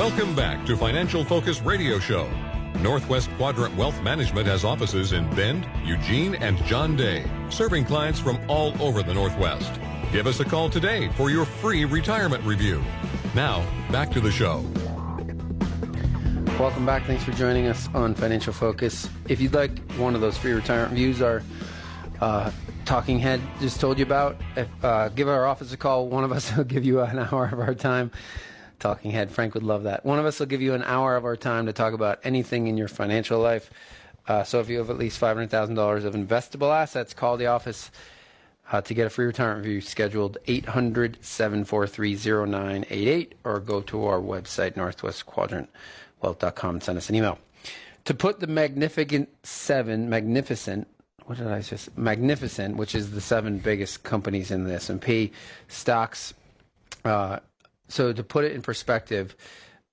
[0.00, 2.26] Welcome back to Financial Focus Radio Show.
[2.80, 8.40] Northwest Quadrant Wealth Management has offices in Bend, Eugene, and John Day, serving clients from
[8.48, 9.78] all over the Northwest.
[10.10, 12.82] Give us a call today for your free retirement review.
[13.34, 14.64] Now, back to the show.
[16.58, 17.04] Welcome back.
[17.04, 19.06] Thanks for joining us on Financial Focus.
[19.28, 21.42] If you'd like one of those free retirement reviews, our
[22.22, 22.50] uh,
[22.86, 26.08] talking head just told you about, if, uh, give our office a call.
[26.08, 28.10] One of us will give you an hour of our time
[28.80, 29.30] talking head.
[29.30, 30.04] Frank would love that.
[30.04, 32.66] One of us will give you an hour of our time to talk about anything
[32.66, 33.70] in your financial life.
[34.26, 37.90] Uh, so if you have at least $500,000 of investable assets, call the office
[38.72, 44.20] uh, to get a free retirement review scheduled 800 743 0988 or go to our
[44.20, 47.38] website, northwestquadrantwealth.com, and send us an email.
[48.04, 50.86] To put the Magnificent Seven, Magnificent,
[51.26, 55.32] what did I just Magnificent, which is the seven biggest companies in the S&P
[55.68, 56.34] stocks
[57.04, 57.38] uh,
[57.90, 59.36] so to put it in perspective,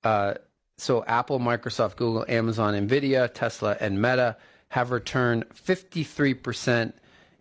[0.03, 0.35] uh,
[0.77, 4.37] so Apple, Microsoft, Google, Amazon, Nvidia, Tesla, and Meta
[4.69, 6.93] have returned 53%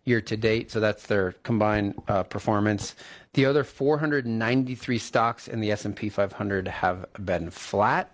[0.04, 0.70] year to date.
[0.70, 2.94] So that's their combined uh, performance.
[3.34, 8.10] The other 493 stocks in the S&P 500 have been flat.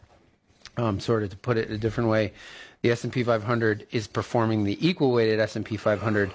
[0.76, 2.32] Um, sort of to put it a different way,
[2.80, 6.32] the S&P 500 is performing the equal weighted S&P 500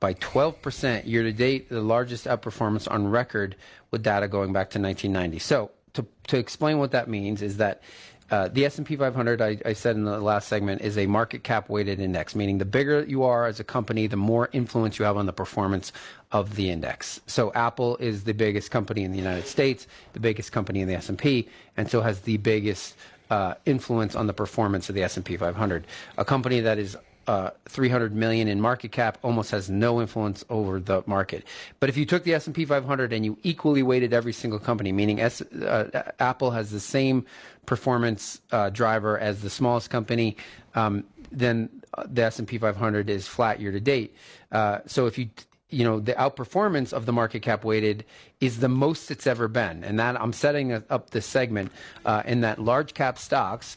[0.00, 3.54] by 12% year to date, the largest outperformance on record
[3.90, 5.38] with data going back to 1990.
[5.38, 7.82] So, to, to explain what that means is that
[8.30, 11.68] uh, the S&P 500, I, I, said in the last segment, is a market cap
[11.68, 15.16] weighted index, meaning the bigger you are as a company, the more influence you have
[15.16, 15.92] on the performance
[16.30, 17.20] of the index.
[17.26, 20.94] So Apple is the biggest company in the United States, the biggest company in the
[20.94, 22.94] S&P, and so has the biggest
[23.30, 25.86] uh, influence on the performance of the S&P 500.
[26.16, 26.96] A company that is
[27.30, 31.44] uh, 300 million in market cap almost has no influence over the market.
[31.78, 35.20] But if you took the S&P 500 and you equally weighted every single company, meaning
[35.20, 37.24] S, uh, Apple has the same
[37.66, 40.36] performance uh, driver as the smallest company,
[40.74, 41.68] um, then
[42.08, 44.16] the S&P 500 is flat year to date.
[44.50, 45.30] Uh, so if you
[45.68, 48.04] you know the outperformance of the market cap weighted
[48.40, 51.70] is the most it's ever been and that i'm setting up this segment
[52.04, 53.76] uh, in that large cap stocks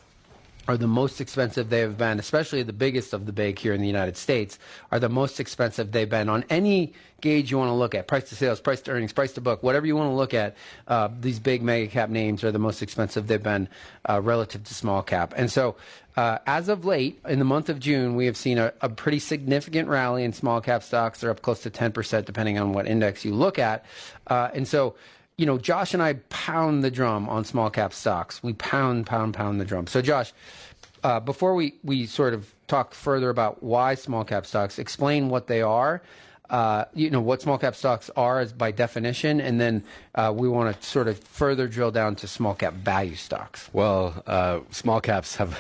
[0.68, 3.82] are the most expensive they have been, especially the biggest of the big here in
[3.82, 4.58] the United States,
[4.92, 8.30] are the most expensive they've been on any gauge you want to look at price
[8.30, 10.56] to sales, price to earnings, price to book, whatever you want to look at.
[10.88, 13.68] Uh, these big mega cap names are the most expensive they've been
[14.10, 15.34] uh, relative to small cap.
[15.36, 15.76] And so,
[16.16, 19.18] uh, as of late, in the month of June, we have seen a, a, pretty
[19.18, 21.22] significant rally in small cap stocks.
[21.22, 23.84] They're up close to 10%, depending on what index you look at.
[24.28, 24.94] Uh, and so,
[25.38, 28.44] you know, Josh and I pound the drum on small cap stocks.
[28.44, 29.88] We pound, pound, pound the drum.
[29.88, 30.34] So, Josh,
[31.04, 35.48] uh, before we, we sort of talk further about why small cap stocks, explain what
[35.48, 36.02] they are
[36.50, 39.84] uh, you know what small cap stocks are as by definition, and then
[40.16, 43.70] uh, we want to sort of further drill down to small cap value stocks.
[43.72, 45.58] Well, uh, small caps have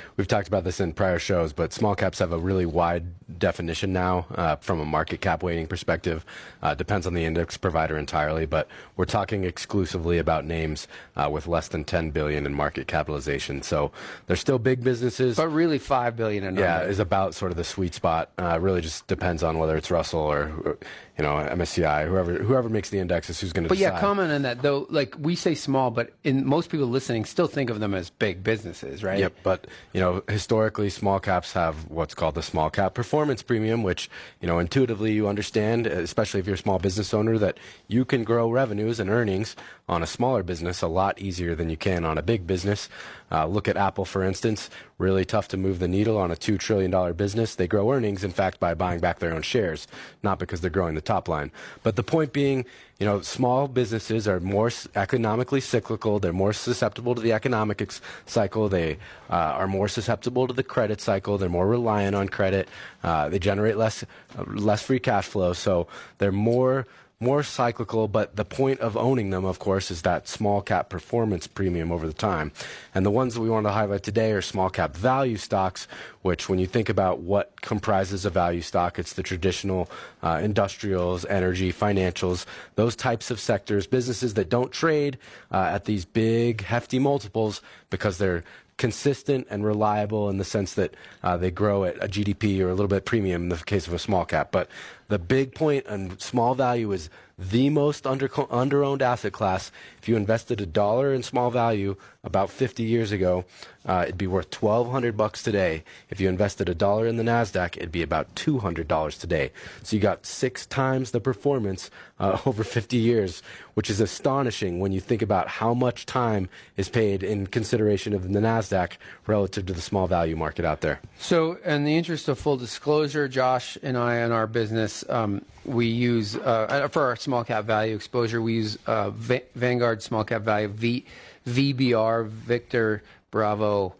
[0.16, 3.06] we've talked about this in prior shows, but small caps have a really wide
[3.38, 6.24] definition now uh, from a market cap weighting perspective.
[6.62, 10.86] Uh, depends on the index provider entirely, but we're talking exclusively about names
[11.16, 13.62] uh, with less than 10 billion in market capitalization.
[13.62, 13.90] So
[14.26, 17.64] they're still big businesses, but really five billion and yeah is about sort of the
[17.64, 18.30] sweet spot.
[18.38, 20.78] really just depends on whether it's Russell or
[21.18, 23.68] you know MSCI, whoever whoever makes the indexes, who's going to.
[23.68, 23.84] Decide.
[23.84, 23.94] But decide.
[23.96, 24.86] yeah, comment on that though.
[24.90, 28.44] Like we say small, but in most people listening still think of them as big
[28.44, 29.18] businesses, right?
[29.18, 29.34] Yep.
[29.42, 34.10] But you know, historically, small caps have what's called the small cap performance premium, which
[34.40, 38.22] you know intuitively you understand, especially if you're a small business owner, that you can
[38.22, 39.56] grow revenues and earnings
[39.88, 42.88] on a smaller business a lot easier than you can on a big business.
[43.30, 44.70] Uh, look at Apple, for instance.
[44.98, 47.54] Really tough to move the needle on a $2 trillion business.
[47.54, 49.86] They grow earnings, in fact, by buying back their own shares,
[50.22, 51.50] not because they're growing the top line.
[51.82, 52.66] But the point being,
[52.98, 56.18] you know, small businesses are more economically cyclical.
[56.18, 58.68] They're more susceptible to the economic ex- cycle.
[58.68, 58.98] They
[59.30, 61.38] uh, are more susceptible to the credit cycle.
[61.38, 62.68] They're more reliant on credit.
[63.02, 64.04] Uh, they generate less,
[64.38, 65.52] uh, less free cash flow.
[65.52, 65.86] So
[66.18, 66.86] they're more
[67.18, 71.46] more cyclical, but the point of owning them, of course, is that small cap performance
[71.46, 72.52] premium over the time.
[72.94, 75.88] And the ones that we want to highlight today are small cap value stocks,
[76.20, 79.88] which, when you think about what comprises a value stock, it's the traditional
[80.22, 85.16] uh, industrials, energy, financials, those types of sectors, businesses that don't trade
[85.50, 88.44] uh, at these big, hefty multiples because they're
[88.76, 92.74] consistent and reliable in the sense that uh, they grow at a GDP or a
[92.74, 94.52] little bit premium in the case of a small cap.
[94.52, 94.68] But
[95.08, 99.70] the big point and small value is the most under owned asset class.
[99.98, 103.44] If you invested a dollar in small value about 50 years ago,
[103.84, 105.84] uh, it'd be worth 1,200 bucks today.
[106.08, 109.52] If you invested a dollar in the Nasdaq, it'd be about 200 dollars today.
[109.82, 113.42] So you got six times the performance uh, over 50 years,
[113.74, 118.32] which is astonishing when you think about how much time is paid in consideration of
[118.32, 118.92] the Nasdaq
[119.26, 121.00] relative to the small value market out there.
[121.18, 125.86] So, in the interest of full disclosure, Josh and I, in our business, um, we
[125.86, 130.42] use uh, for our small cap value exposure, we use uh, Va- Vanguard Small Cap
[130.42, 131.04] Value v-
[131.46, 133.94] VBR Victor Bravo.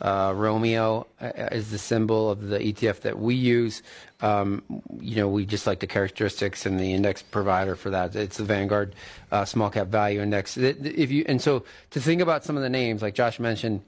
[0.00, 3.84] Uh, Romeo uh, is the symbol of the ETF that we use.
[4.20, 4.64] Um,
[5.00, 8.16] you know, we just like the characteristics and the index provider for that.
[8.16, 8.96] It's the Vanguard
[9.30, 10.56] uh, Small Cap Value Index.
[10.56, 13.80] If you and so to think about some of the names, like Josh mentioned,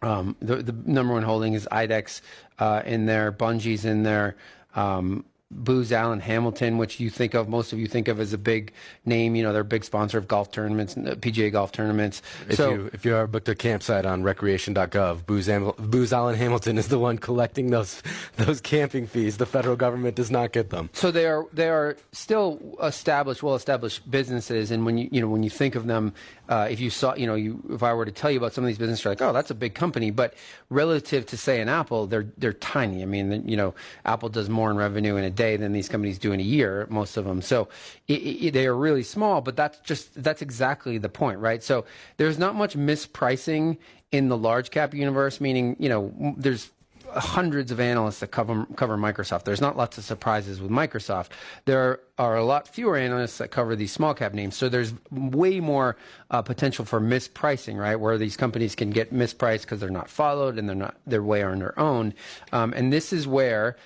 [0.00, 2.22] um, the, the number one holding is IDEX
[2.58, 4.36] uh, in there, Bunge's in there.
[4.74, 8.38] Um, Booz Allen Hamilton, which you think of, most of you think of as a
[8.38, 8.72] big
[9.04, 9.34] name.
[9.34, 12.22] You know, they're a big sponsor of golf tournaments, uh, PGA golf tournaments.
[12.48, 16.36] If so, you if you are booked a campsite on recreation.gov, Booz, Am- Booz Allen
[16.36, 18.02] Hamilton is the one collecting those
[18.36, 19.36] those camping fees.
[19.36, 20.90] The federal government does not get them.
[20.92, 25.28] So they are they are still established, well established businesses, and when you you know
[25.28, 26.14] when you think of them,
[26.52, 28.62] uh, if you saw you know you if I were to tell you about some
[28.62, 30.34] of these businesses, you're like, oh, that's a big company, but
[30.68, 33.02] relative to say an Apple, they're they're tiny.
[33.02, 36.18] I mean, you know, Apple does more in revenue in a day than these companies
[36.18, 37.40] do in a year, most of them.
[37.40, 37.68] So
[38.06, 41.62] it, it, they are really small, but that's just that's exactly the point, right?
[41.62, 41.86] So
[42.18, 43.78] there's not much mispricing
[44.10, 46.70] in the large cap universe, meaning you know there's
[47.14, 49.44] hundreds of analysts that cover cover Microsoft.
[49.44, 51.28] There's not lots of surprises with Microsoft.
[51.64, 54.56] There are a lot fewer analysts that cover these small cap names.
[54.56, 55.96] So there's way more
[56.30, 57.96] uh, potential for mispricing, right?
[57.96, 61.42] Where these companies can get mispriced because they're not followed and they're not they're way
[61.42, 62.14] on their own.
[62.52, 63.76] Um, and this is where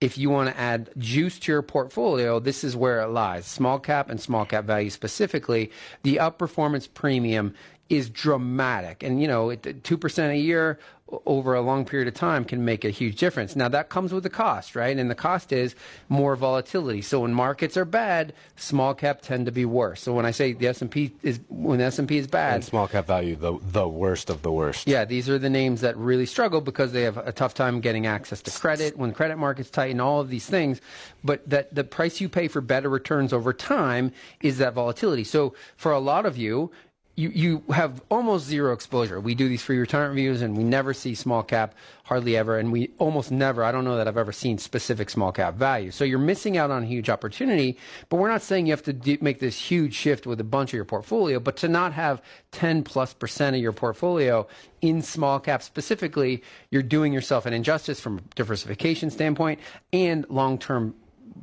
[0.00, 3.46] if you want to add juice to your portfolio, this is where it lies.
[3.46, 5.70] Small cap and small cap value specifically,
[6.02, 7.54] the outperformance premium
[7.88, 9.02] is dramatic.
[9.02, 10.78] And, you know, 2% a year
[11.26, 13.54] over a long period of time can make a huge difference.
[13.54, 14.96] Now that comes with a cost, right?
[14.96, 15.74] And the cost is
[16.08, 17.02] more volatility.
[17.02, 20.00] So when markets are bad, small cap tend to be worse.
[20.00, 23.06] So when I say the S&P is when the S&P is bad, and small cap
[23.06, 24.88] value the the worst of the worst.
[24.88, 28.06] Yeah, these are the names that really struggle because they have a tough time getting
[28.06, 30.80] access to credit when credit markets tighten all of these things,
[31.22, 34.10] but that the price you pay for better returns over time
[34.40, 35.24] is that volatility.
[35.24, 36.70] So for a lot of you,
[37.16, 39.20] you, you have almost zero exposure.
[39.20, 42.58] We do these free retirement reviews and we never see small cap, hardly ever.
[42.58, 45.92] And we almost never, I don't know that I've ever seen specific small cap value.
[45.92, 47.78] So you're missing out on a huge opportunity,
[48.08, 50.74] but we're not saying you have to make this huge shift with a bunch of
[50.74, 52.20] your portfolio, but to not have
[52.50, 54.46] 10 plus percent of your portfolio
[54.80, 59.60] in small cap specifically, you're doing yourself an injustice from a diversification standpoint
[59.92, 60.94] and long term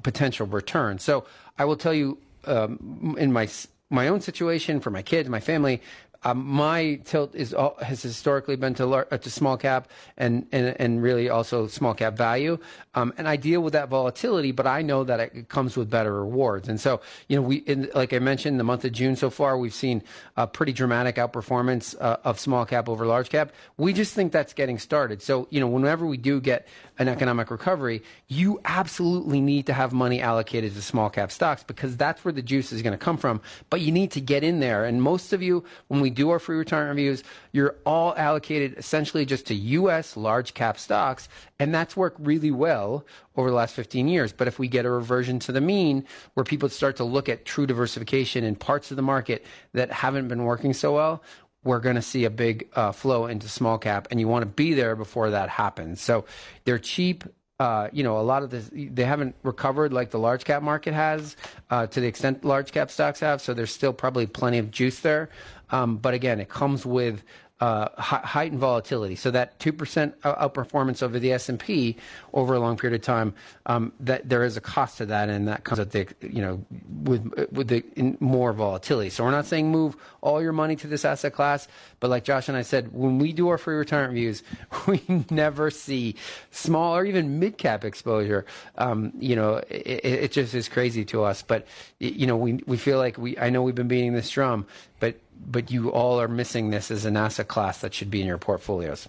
[0.04, 1.00] potential return.
[1.00, 1.26] So
[1.58, 3.48] I will tell you, um, in my
[3.92, 5.82] my own situation, for my kids, my family,
[6.24, 10.76] um, my tilt is has historically been to lar- uh, to small cap and, and
[10.80, 12.60] and really also small cap value,
[12.94, 16.14] um, and I deal with that volatility, but I know that it comes with better
[16.14, 16.70] rewards.
[16.70, 19.58] And so, you know, we in, like I mentioned, the month of June so far,
[19.58, 20.04] we've seen
[20.38, 23.52] a pretty dramatic outperformance uh, of small cap over large cap.
[23.78, 25.24] We just think that's getting started.
[25.24, 26.68] So, you know, whenever we do get
[27.00, 31.98] an economic recovery, you absolutely need to have money allocated to small cap stocks because
[31.98, 33.42] that's where the juice is going to come from.
[33.72, 34.86] But you need to get in there.
[34.86, 39.26] And most of you, when we do our free retirement reviews, you're all allocated essentially
[39.26, 40.16] just to U.S.
[40.16, 41.30] large cap stocks.
[41.60, 44.34] And that's worked really well over the last 15 years.
[44.34, 47.46] But if we get a reversion to the mean where people start to look at
[47.46, 51.24] true diversification in parts of the market that haven't been working so well,
[51.64, 54.48] we're going to see a big uh, flow into small cap, and you want to
[54.48, 56.02] be there before that happens.
[56.02, 56.26] So
[56.66, 57.24] they're cheap.
[57.60, 60.96] Uh, you know, a lot of this, they haven't recovered like the large cap market
[60.96, 61.38] has
[61.70, 63.40] uh, to the extent large cap stocks have.
[63.40, 65.30] So there's still probably plenty of juice there.
[65.72, 67.24] Um, but again, it comes with
[67.62, 69.16] uh, heightened volatility.
[69.16, 71.96] So that two percent outperformance over the S and P
[72.34, 73.36] over a long period of time,
[73.68, 76.66] um, that there is a cost to that, and that comes at the you know
[77.04, 77.84] with with the
[78.20, 79.12] more volatility.
[79.12, 81.68] So we're not saying move all your money to this asset class,
[82.00, 84.42] but like Josh and I said, when we do our free retirement views,
[84.88, 85.00] we
[85.30, 86.16] never see
[86.50, 88.44] small or even mid cap exposure.
[88.80, 91.44] Um, you know, it, it just is crazy to us.
[91.44, 91.68] But
[92.00, 93.38] you know, we we feel like we.
[93.38, 94.66] I know we've been beating this drum,
[95.00, 95.16] but
[95.48, 98.38] but you all are missing this as an asset class that should be in your
[98.38, 99.08] portfolios.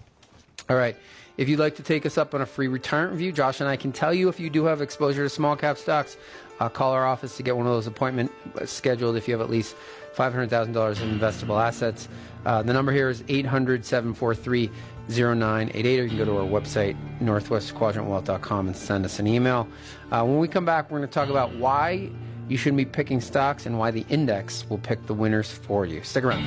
[0.68, 0.96] All right.
[1.36, 3.76] If you'd like to take us up on a free retirement review, Josh and I
[3.76, 6.16] can tell you if you do have exposure to small cap stocks,
[6.60, 8.34] uh, call our office to get one of those appointments
[8.66, 9.74] scheduled if you have at least
[10.14, 12.08] $500,000 in investable assets.
[12.44, 14.70] Uh, the number here is 800 743
[15.08, 19.66] 0988, or you can go to our website, northwestquadrantwealth.com, and send us an email.
[20.10, 22.10] Uh, when we come back, we're going to talk about why
[22.52, 26.02] you shouldn't be picking stocks and why the index will pick the winners for you.
[26.02, 26.44] Stick around.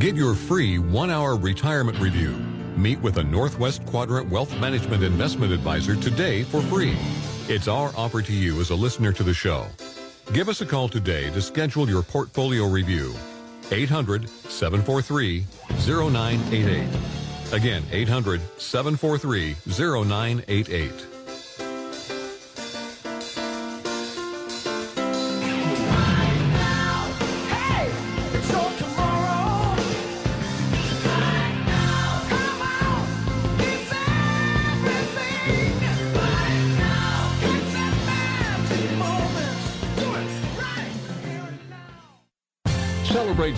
[0.00, 2.32] Get your free one hour retirement review.
[2.76, 6.96] Meet with a Northwest Quadrant Wealth Management Investment Advisor today for free.
[7.48, 9.66] It's our offer to you as a listener to the show.
[10.32, 13.14] Give us a call today to schedule your portfolio review.
[13.70, 15.44] 800 743
[15.86, 16.88] 0988.
[17.52, 21.15] Again, 800 743 0988.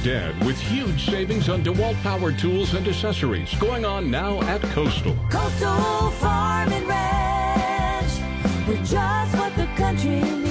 [0.09, 5.15] Dad with huge savings on DeWalt power tools and accessories going on now at Coastal.
[5.29, 8.13] Coastal Farm and Ranch.
[8.67, 10.48] We're just what the country needs.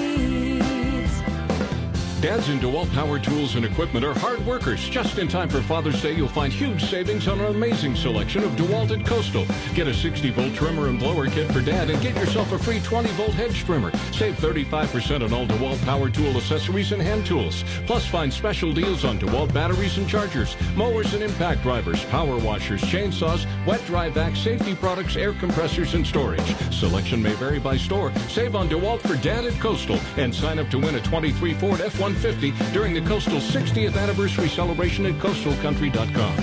[2.20, 4.90] Dads in DeWalt Power Tools and Equipment are hard workers.
[4.90, 8.54] Just in time for Father's Day, you'll find huge savings on an amazing selection of
[8.54, 9.46] DeWalt and Coastal.
[9.76, 13.34] Get a 60-volt trimmer and blower kit for Dad and get yourself a free 20-volt
[13.34, 13.96] hedge trimmer.
[14.12, 17.64] Save 35% on all DeWalt Power Tool accessories and hand tools.
[17.86, 22.82] Plus, find special deals on DeWalt batteries and chargers, mowers and impact drivers, power washers,
[22.82, 26.56] chainsaws, wet dry vac safety products, air compressors, and storage.
[26.74, 28.12] Selection may vary by store.
[28.28, 31.80] Save on DeWalt for Dad at Coastal and sign up to win a 23 Ford
[31.80, 36.38] F-1 150 during the Coastal 60th anniversary celebration at coastalcountry.com.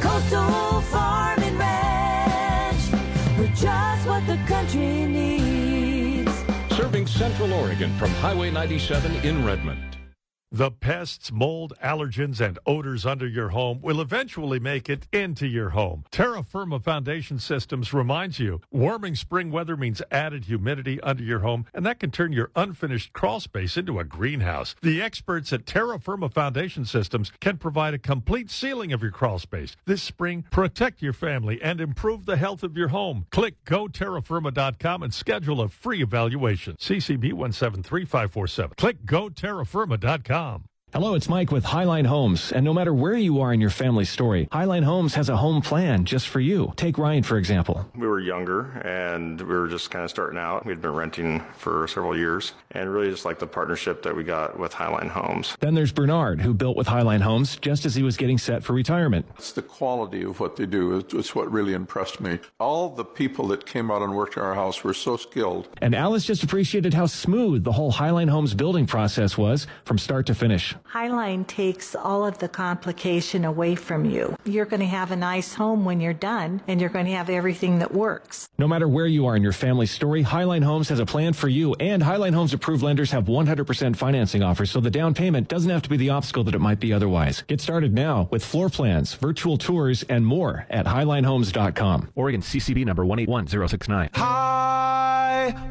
[0.00, 3.38] Coastal Farm and Ranch.
[3.40, 6.30] We're just what the country needs.
[6.76, 9.91] Serving Central Oregon from Highway 97 in Redmond.
[10.54, 15.70] The pests, mold, allergens, and odors under your home will eventually make it into your
[15.70, 16.04] home.
[16.10, 21.64] Terra Firma Foundation Systems reminds you warming spring weather means added humidity under your home,
[21.72, 24.76] and that can turn your unfinished crawl space into a greenhouse.
[24.82, 29.38] The experts at Terra Firma Foundation Systems can provide a complete sealing of your crawl
[29.38, 29.74] space.
[29.86, 33.24] This spring, protect your family and improve the health of your home.
[33.30, 36.76] Click goterrafirma.com and schedule a free evaluation.
[36.76, 38.74] CCB 173547.
[38.76, 40.71] Click goterrafirma.com com.
[40.92, 42.52] Hello, it's Mike with Highline Homes.
[42.52, 45.62] And no matter where you are in your family story, Highline Homes has a home
[45.62, 46.74] plan just for you.
[46.76, 47.90] Take Ryan, for example.
[47.96, 50.66] We were younger and we were just kind of starting out.
[50.66, 54.58] We'd been renting for several years and really just like the partnership that we got
[54.58, 55.56] with Highline Homes.
[55.60, 58.74] Then there's Bernard, who built with Highline Homes just as he was getting set for
[58.74, 59.24] retirement.
[59.38, 61.02] It's the quality of what they do.
[61.14, 62.38] It's what really impressed me.
[62.60, 65.70] All the people that came out and worked in our house were so skilled.
[65.80, 70.26] And Alice just appreciated how smooth the whole Highline Homes building process was from start
[70.26, 70.74] to finish.
[70.90, 74.36] Highline takes all of the complication away from you.
[74.44, 77.30] You're going to have a nice home when you're done, and you're going to have
[77.30, 78.48] everything that works.
[78.58, 81.48] No matter where you are in your family story, Highline Homes has a plan for
[81.48, 85.70] you, and Highline Homes approved lenders have 100% financing offers, so the down payment doesn't
[85.70, 87.42] have to be the obstacle that it might be otherwise.
[87.46, 92.12] Get started now with floor plans, virtual tours, and more at HighlineHomes.com.
[92.14, 94.10] Oregon CCB number 181069.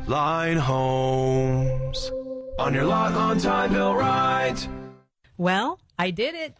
[0.07, 2.11] Highline Homes.
[2.59, 4.67] On your lot on time, bill right.
[5.41, 6.55] Well, I did it.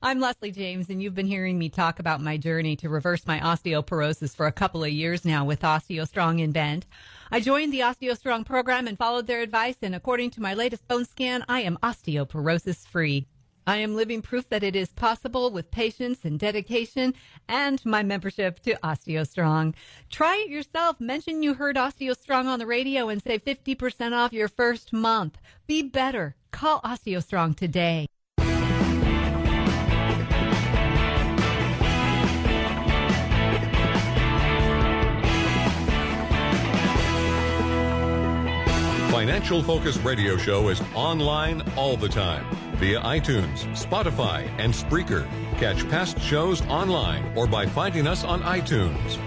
[0.00, 3.40] I'm Leslie James, and you've been hearing me talk about my journey to reverse my
[3.40, 6.86] osteoporosis for a couple of years now with OsteoStrong and Bend.
[7.32, 11.06] I joined the OsteoStrong program and followed their advice, and according to my latest bone
[11.06, 13.26] scan, I am osteoporosis free.
[13.66, 17.14] I am living proof that it is possible with patience and dedication
[17.48, 19.74] and my membership to OsteoStrong.
[20.08, 21.00] Try it yourself.
[21.00, 25.36] Mention you heard OsteoStrong on the radio and save 50% off your first month.
[25.66, 26.36] Be better.
[26.52, 28.06] Call OsteoStrong today.
[39.10, 45.28] Financial Focus Radio Show is online all the time via iTunes, Spotify, and Spreaker.
[45.58, 49.18] Catch past shows online or by finding us on iTunes.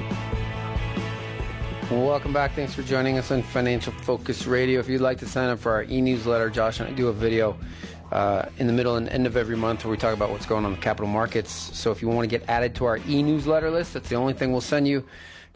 [1.92, 2.54] Welcome back.
[2.54, 4.80] Thanks for joining us on Financial Focus Radio.
[4.80, 7.58] If you'd like to sign up for our e-newsletter, Josh and I do a video
[8.14, 10.64] uh, in the middle and end of every month where we talk about what's going
[10.64, 11.52] on in the capital markets.
[11.78, 14.54] So if you want to get added to our e-newsletter list, that's the only thing
[14.54, 15.04] we'll send you.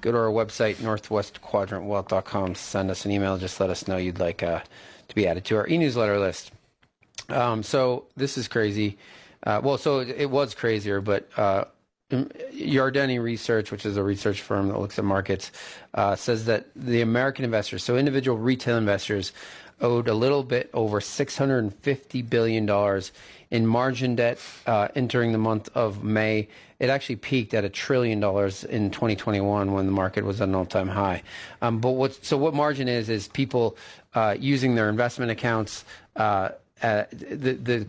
[0.01, 2.55] Go to our website, northwestquadrantwealth.com.
[2.55, 3.37] Send us an email.
[3.37, 4.61] Just let us know you'd like uh,
[5.07, 6.51] to be added to our e-newsletter list.
[7.29, 8.97] Um, so this is crazy.
[9.43, 11.65] Uh, well, so it, it, was crazier, but uh,
[12.11, 15.51] Yardeni Research, which is a research firm that looks at markets,
[15.93, 19.33] uh, says that the American investors, so individual retail investors,
[19.81, 23.01] owed a little bit over $650 billion
[23.51, 26.47] in margin debt uh, entering the month of May.
[26.79, 30.55] It actually peaked at a trillion dollars in 2021 when the market was at an
[30.55, 31.23] all-time high.
[31.61, 33.77] Um, but what so what margin is is people
[34.15, 35.85] uh, using their investment accounts.
[36.81, 37.85] Uh, the the,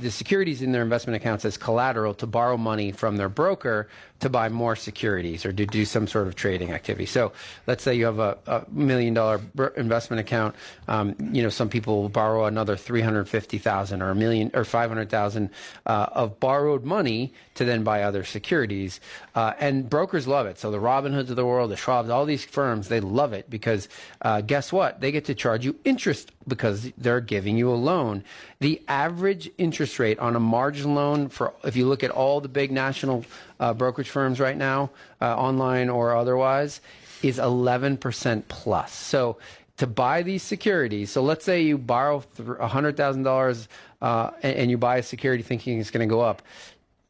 [0.00, 3.88] the securities in their investment accounts as collateral to borrow money from their broker
[4.20, 7.06] to buy more securities or to do some sort of trading activity.
[7.06, 7.32] So
[7.66, 9.40] let's say you have a, a million dollar
[9.76, 10.54] investment account.
[10.88, 15.50] Um, you know, some people will borrow another 350,000 or a million or 500,000
[15.86, 19.00] uh, of borrowed money to then buy other securities.
[19.34, 20.58] Uh, and brokers love it.
[20.58, 23.88] So the Robinhoods of the world, the Schwabs, all these firms, they love it because
[24.22, 25.00] uh, guess what?
[25.00, 28.24] They get to charge you interest because they're giving you a loan.
[28.60, 32.48] The average interest rate on a margin loan for, if you look at all the
[32.48, 33.24] big national
[33.60, 34.90] uh, brokerage firms right now,
[35.20, 36.80] uh, online or otherwise,
[37.22, 38.92] is 11% plus.
[38.92, 39.36] So
[39.76, 43.68] to buy these securities, so let's say you borrow $100,000
[44.02, 46.42] uh, and, and you buy a security thinking it's going to go up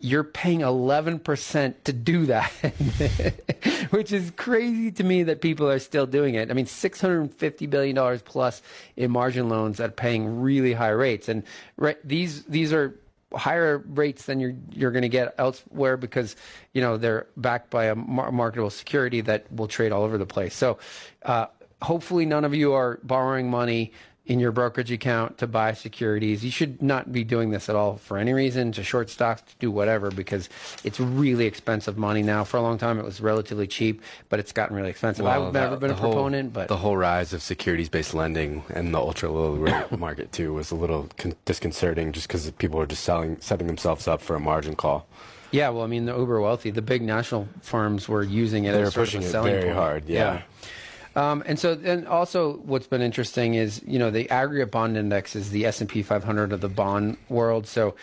[0.02, 2.50] you're paying 11% to do that,
[3.90, 6.50] which is crazy to me that people are still doing it.
[6.50, 8.62] I mean, $650 billion plus
[8.96, 11.28] in margin loans at paying really high rates.
[11.28, 11.42] And
[11.76, 12.98] right, these, these are
[13.34, 16.36] higher rates than you're you're going to get elsewhere because
[16.72, 20.26] you know they're backed by a mar- marketable security that will trade all over the
[20.26, 20.54] place.
[20.54, 20.78] So
[21.24, 21.46] uh,
[21.82, 23.92] hopefully none of you are borrowing money
[24.30, 26.44] in your brokerage account to buy securities.
[26.44, 29.56] You should not be doing this at all for any reason, to short stocks, to
[29.58, 30.48] do whatever, because
[30.84, 32.44] it's really expensive money now.
[32.44, 35.24] For a long time, it was relatively cheap, but it's gotten really expensive.
[35.24, 38.94] Well, I've never been a whole, proponent, but the whole rise of securities-based lending and
[38.94, 42.86] the ultra low rate market too was a little con- disconcerting, just because people are
[42.86, 45.08] just selling, setting themselves up for a margin call.
[45.50, 48.72] Yeah, well, I mean, the uber wealthy, the big national firms were using it.
[48.74, 49.74] They were pushing it very point.
[49.74, 50.08] hard.
[50.08, 50.34] yeah.
[50.34, 50.42] yeah.
[51.16, 55.34] Um, and so, and also, what's been interesting is you know the aggregate bond index
[55.34, 57.66] is the S and P 500 of the bond world.
[57.66, 57.96] So,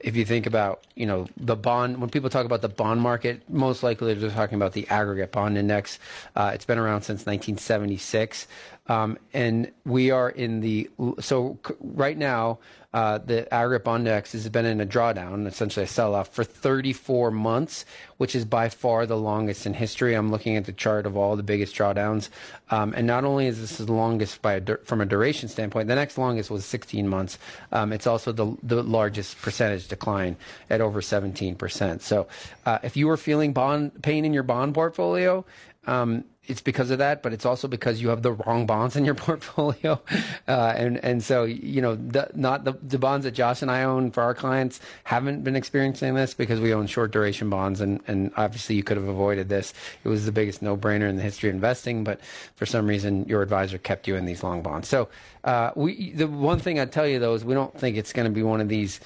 [0.00, 3.42] if you think about you know the bond when people talk about the bond market,
[3.50, 5.98] most likely they're talking about the aggregate bond index.
[6.36, 8.46] Uh, it's been around since 1976,
[8.86, 12.58] um, and we are in the so right now
[12.94, 17.32] uh, the aggregate bond index has been in a drawdown, essentially a sell-off, for 34
[17.32, 17.84] months,
[18.18, 20.14] which is by far the longest in history.
[20.14, 22.28] I'm looking at the chart of all the biggest drawdowns,
[22.70, 25.96] um, and not only is this the longest by a, from a duration standpoint, the
[25.96, 27.36] next longest was 16 months.
[27.72, 30.36] Um, it's also the, the largest percentage decline
[30.70, 32.00] at over 17%.
[32.00, 32.28] So,
[32.64, 35.44] uh, if you were feeling bond pain in your bond portfolio,
[35.88, 39.04] um, it's because of that, but it's also because you have the wrong bonds in
[39.04, 40.00] your portfolio,
[40.46, 43.84] uh, and and so you know the, not the, the bonds that Josh and I
[43.84, 48.00] own for our clients haven't been experiencing this because we own short duration bonds, and
[48.06, 49.72] and obviously you could have avoided this.
[50.04, 52.20] It was the biggest no brainer in the history of investing, but
[52.56, 54.88] for some reason your advisor kept you in these long bonds.
[54.88, 55.08] So
[55.44, 58.26] uh, we the one thing I tell you though is we don't think it's going
[58.26, 59.00] to be one of these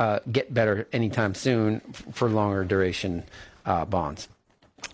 [0.00, 1.80] uh, get better anytime soon
[2.12, 3.22] for longer duration
[3.66, 4.28] uh, bonds.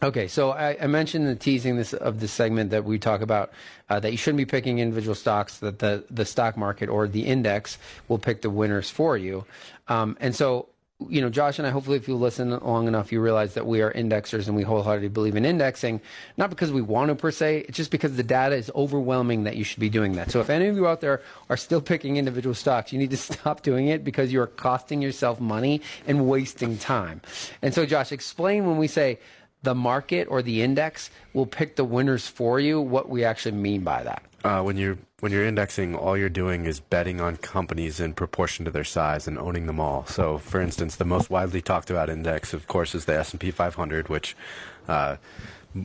[0.02, 3.52] Okay, so I, I, mentioned the teasing this of this segment that we talk about
[3.88, 7.24] uh, that you shouldn't be picking individual stocks; that the the stock market or the
[7.24, 9.46] index will pick the winners for you.
[9.88, 10.68] Um, and so,
[11.08, 13.80] you know, Josh and I, hopefully, if you listen long enough, you realize that we
[13.80, 16.02] are indexers and we wholeheartedly believe in indexing,
[16.36, 19.56] not because we want to per se, it's just because the data is overwhelming that
[19.56, 20.30] you should be doing that.
[20.30, 23.16] So, if any of you out there are still picking individual stocks, you need to
[23.32, 27.22] stop doing it because you are costing yourself money and wasting time.
[27.62, 29.18] And so, Josh, explain when we say
[29.62, 33.82] the market or the index will pick the winners for you, what we actually mean
[33.82, 34.22] by that.
[34.44, 38.64] Uh, when you're when you're indexing, all you're doing is betting on companies in proportion
[38.66, 40.04] to their size and owning them all.
[40.06, 43.40] So, for instance, the most widely talked about index, of course, is the S and
[43.40, 44.36] P 500, which
[44.88, 45.16] uh,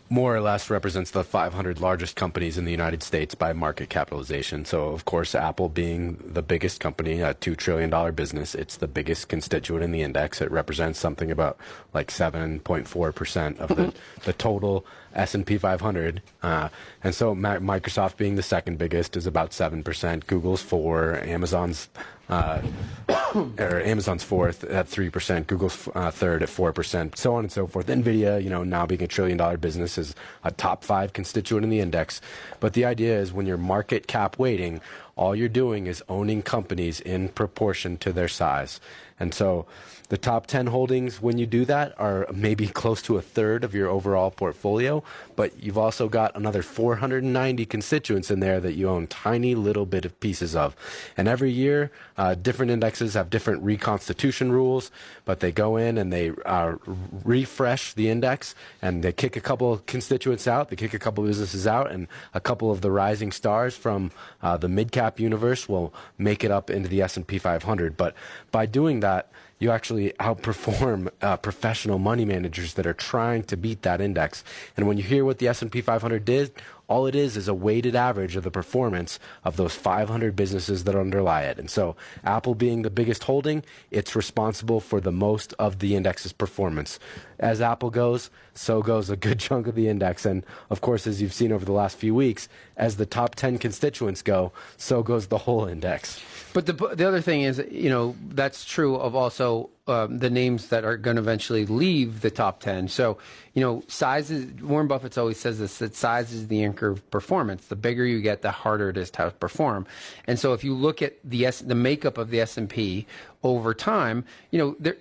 [0.10, 4.66] more or less represents the 500 largest companies in the United States by market capitalization.
[4.66, 9.28] So, of course, Apple being the biggest company, a $2 trillion business, it's the biggest
[9.28, 10.42] constituent in the index.
[10.42, 11.58] It represents something about
[11.94, 14.22] like 7.4% of the, mm-hmm.
[14.24, 16.22] the total S&P 500.
[16.42, 16.70] Uh,
[17.04, 21.90] and so Microsoft being the second biggest is about seven percent, Google's four, Amazon's
[22.32, 22.62] uh,
[23.36, 27.52] or Amazon's fourth at three percent, Google's uh, third at four percent, so on and
[27.52, 27.88] so forth.
[27.88, 31.70] Nvidia, you know, now being a trillion dollar business, is a top five constituent in
[31.70, 32.22] the index.
[32.60, 34.82] But the idea is when you're market cap weighting,
[35.16, 38.80] all you're doing is owning companies in proportion to their size,
[39.20, 39.66] and so
[40.12, 43.74] the top 10 holdings, when you do that, are maybe close to a third of
[43.74, 45.02] your overall portfolio,
[45.38, 50.04] but you've also got another 490 constituents in there that you own tiny little bit
[50.04, 50.76] of pieces of.
[51.16, 54.92] And every year, uh, different indexes have different reconstitution rules,
[55.24, 56.76] but they go in and they uh,
[57.24, 61.24] refresh the index and they kick a couple of constituents out, they kick a couple
[61.24, 65.22] of businesses out, and a couple of the rising stars from uh, the mid cap
[65.22, 67.96] universe will make it up into the S&P 500.
[67.96, 68.14] But
[68.52, 73.84] by doing that, you actually outperform uh, professional money managers that are trying to beat
[73.84, 74.44] that index.
[74.76, 76.52] And when you hear what the S&P 500 did,
[76.88, 80.96] all it is is a weighted average of the performance of those 500 businesses that
[80.96, 81.60] underlie it.
[81.60, 86.34] And so, Apple being the biggest holding, it's responsible for the most of the index's
[86.34, 87.00] performance.
[87.40, 88.30] As Apple goes,
[88.62, 90.26] so goes a good chunk of the index.
[90.26, 92.48] And of course, as you've seen over the last few weeks,
[92.78, 96.22] as the top 10 constituents go, so goes the whole index.
[96.54, 100.68] But the the other thing is, you know, that's true of also um, the names
[100.68, 102.88] that are going to eventually leave the top 10.
[102.88, 103.18] So,
[103.54, 107.10] you know, size is, Warren Buffett always says this, that size is the anchor of
[107.12, 107.68] performance.
[107.68, 109.86] The bigger you get, the harder it is to perform.
[110.28, 113.08] And so if you look at the S, the makeup of the S&P
[113.44, 114.98] over time, you know, there,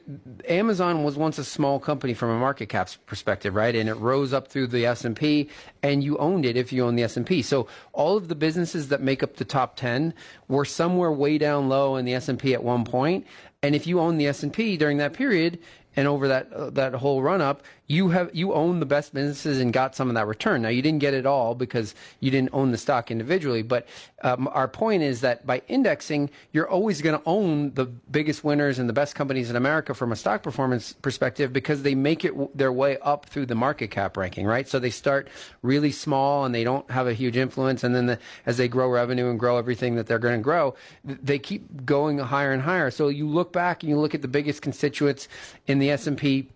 [0.48, 3.74] Amazon was once a small company from a market cap perspective, right?
[3.74, 5.48] And it rose up through the S&P
[5.82, 7.42] and you owned it if you own the S&P.
[7.42, 10.14] So all of the businesses that make up the top 10
[10.48, 13.26] were somewhere way down low in the S&P at one point
[13.62, 15.58] and if you own the S&P during that period
[15.96, 19.58] and over that uh, that whole run up, you have you own the best businesses
[19.58, 20.62] and got some of that return.
[20.62, 23.88] Now you didn't get it all because you didn't own the stock individually, but
[24.22, 28.78] um, our point is that by indexing, you're always going to own the biggest winners
[28.78, 32.30] and the best companies in America from a stock performance perspective because they make it
[32.30, 34.68] w- their way up through the market cap ranking, right?
[34.68, 35.26] So they start
[35.62, 38.88] really small and they don't have a huge influence, and then the, as they grow
[38.88, 42.92] revenue and grow everything that they're going to grow, they keep going higher and higher.
[42.92, 45.26] So you look back and you look at the biggest constituents
[45.66, 46.46] in the S&P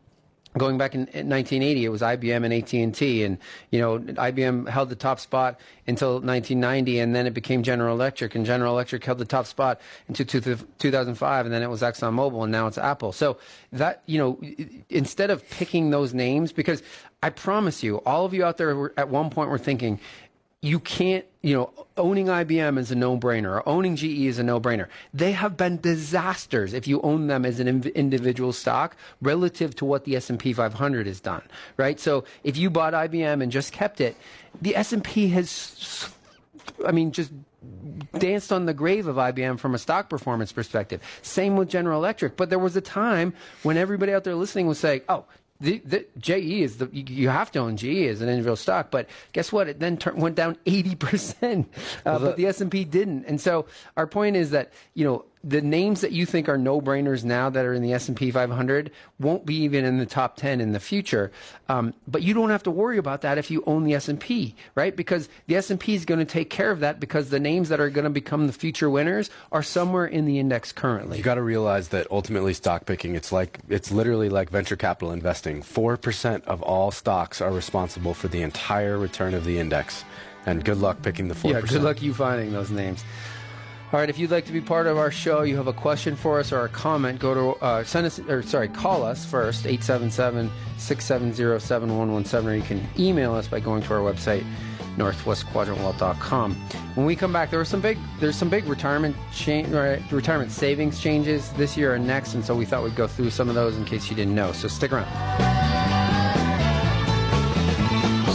[0.57, 3.39] going back in, 1980 it was IBM and AT&T and
[3.71, 8.35] you know IBM held the top spot until 1990 and then it became General Electric
[8.35, 12.53] and General Electric held the top spot until 2005 and then it was ExxonMobil and
[12.53, 13.13] now it's Apple.
[13.13, 13.39] So
[13.73, 14.41] that you know
[14.89, 16.83] instead of picking those names because
[17.23, 19.99] I promise you all of you out there were, at one point were thinking
[20.65, 24.89] you can't, you know, owning IBM is a no-brainer, or owning GE is a no-brainer.
[25.13, 30.07] They have been disasters if you own them as an individual stock relative to what
[30.07, 31.43] the S&P 500 has done,
[31.77, 32.01] right?
[32.01, 34.17] So if you bought IBM and just kept it,
[34.63, 36.09] the S&P has,
[36.87, 37.31] I mean, just
[38.19, 41.03] danced on the grave of IBM from a stock performance perspective.
[41.21, 42.39] Same with General Electric.
[42.39, 45.27] But there was a time when everybody out there listening was saying, oh,
[45.61, 49.09] the, the GE is the you have to own GE as an individual stock, but
[49.33, 49.69] guess what?
[49.69, 53.25] It then turned, went down eighty percent, uh, well, but the S and P didn't.
[53.27, 57.23] And so our point is that you know the names that you think are no-brainers
[57.23, 60.73] now that are in the S&P 500 won't be even in the top 10 in
[60.73, 61.31] the future.
[61.69, 64.97] Um, but you don't have to worry about that if you own the S&P, right?
[64.97, 67.91] Because the S&P is going to take care of that because the names that are
[67.91, 71.19] going to become the future winners are somewhere in the index currently.
[71.19, 75.13] You got to realize that ultimately stock picking, it's like it's literally like venture capital
[75.13, 75.63] investing.
[75.63, 80.05] 4% of all stocks are responsible for the entire return of the index.
[80.47, 81.53] And good luck picking the 4%.
[81.53, 83.05] Yeah, good luck you finding those names.
[83.95, 86.17] All right, if you'd like to be part of our show, you have a question
[86.17, 89.67] for us or a comment, go to uh, send us or sorry, call us first
[89.67, 94.45] 877-670-7117 or you can email us by going to our website
[94.97, 96.55] northwestquadrantwealth.com.
[96.97, 99.69] When we come back, there are some big there's some big retirement change
[100.11, 103.49] retirement savings changes this year and next, and so we thought we'd go through some
[103.49, 104.51] of those in case you didn't know.
[104.51, 105.54] So stick around.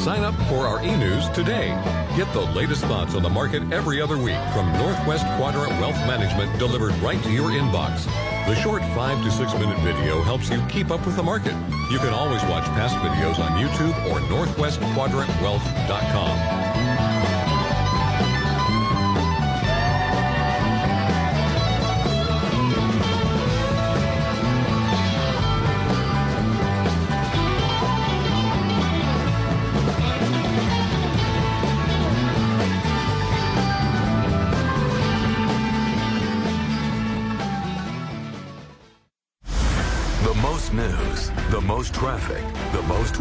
[0.10, 1.68] Sign up for our e-news today.
[2.18, 6.58] Get the latest thoughts on the market every other week from Northwest Quadrant Wealth Management
[6.58, 8.06] delivered right to your inbox.
[8.48, 11.54] The short 5 to 6 minute video helps you keep up with the market.
[11.92, 16.69] You can always watch past videos on YouTube or northwestquadrantwealth.com.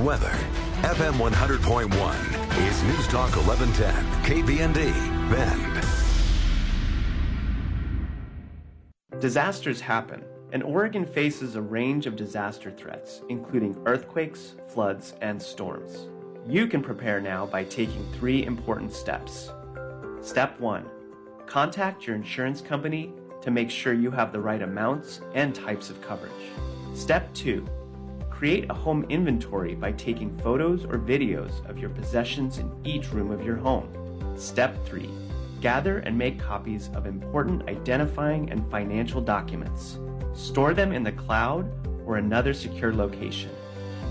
[0.08, 0.32] weather.
[0.80, 3.94] FM 100.1 is News Talk 1110,
[4.24, 5.84] KBND, Bend.
[9.20, 16.08] Disasters happen, and Oregon faces a range of disaster threats, including earthquakes, floods, and storms.
[16.48, 19.52] You can prepare now by taking three important steps.
[20.22, 20.86] Step 1
[21.44, 26.00] Contact your insurance company to make sure you have the right amounts and types of
[26.00, 26.32] coverage.
[26.94, 27.68] Step 2
[28.38, 33.32] Create a home inventory by taking photos or videos of your possessions in each room
[33.32, 33.88] of your home.
[34.38, 35.10] Step 3
[35.60, 39.98] Gather and make copies of important identifying and financial documents.
[40.34, 41.68] Store them in the cloud
[42.06, 43.50] or another secure location.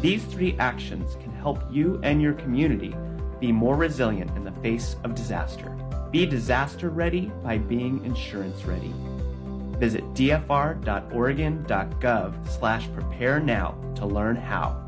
[0.01, 2.93] These three actions can help you and your community
[3.39, 5.69] be more resilient in the face of disaster.
[6.11, 8.93] Be disaster ready by being insurance ready.
[9.79, 14.83] Visit dfr.oregon.gov slash prepare now to learn how.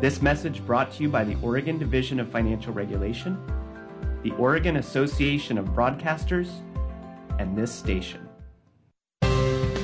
[0.00, 3.36] This message brought to you by the Oregon Division of Financial Regulation,
[4.22, 6.48] the Oregon Association of Broadcasters,
[7.38, 8.28] and this station.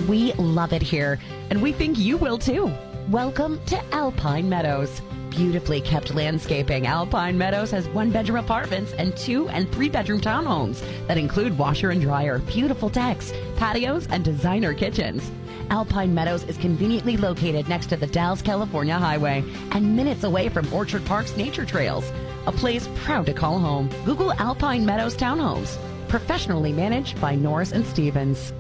[0.09, 1.19] We love it here,
[1.51, 2.73] and we think you will too.
[3.09, 5.01] Welcome to Alpine Meadows.
[5.37, 10.83] Beautifully kept landscaping, Alpine Meadows has one bedroom apartments and two and three bedroom townhomes
[11.09, 15.31] that include washer and dryer, beautiful decks, patios, and designer kitchens.
[15.69, 20.73] Alpine Meadows is conveniently located next to the Dalles, California highway and minutes away from
[20.73, 22.11] Orchard Park's nature trails.
[22.47, 23.91] A place proud to call home.
[24.07, 25.77] Google Alpine Meadows Townhomes.
[26.09, 28.55] Professionally managed by Norris and Stevens.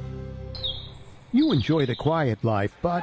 [1.32, 3.02] You enjoy the quiet life, but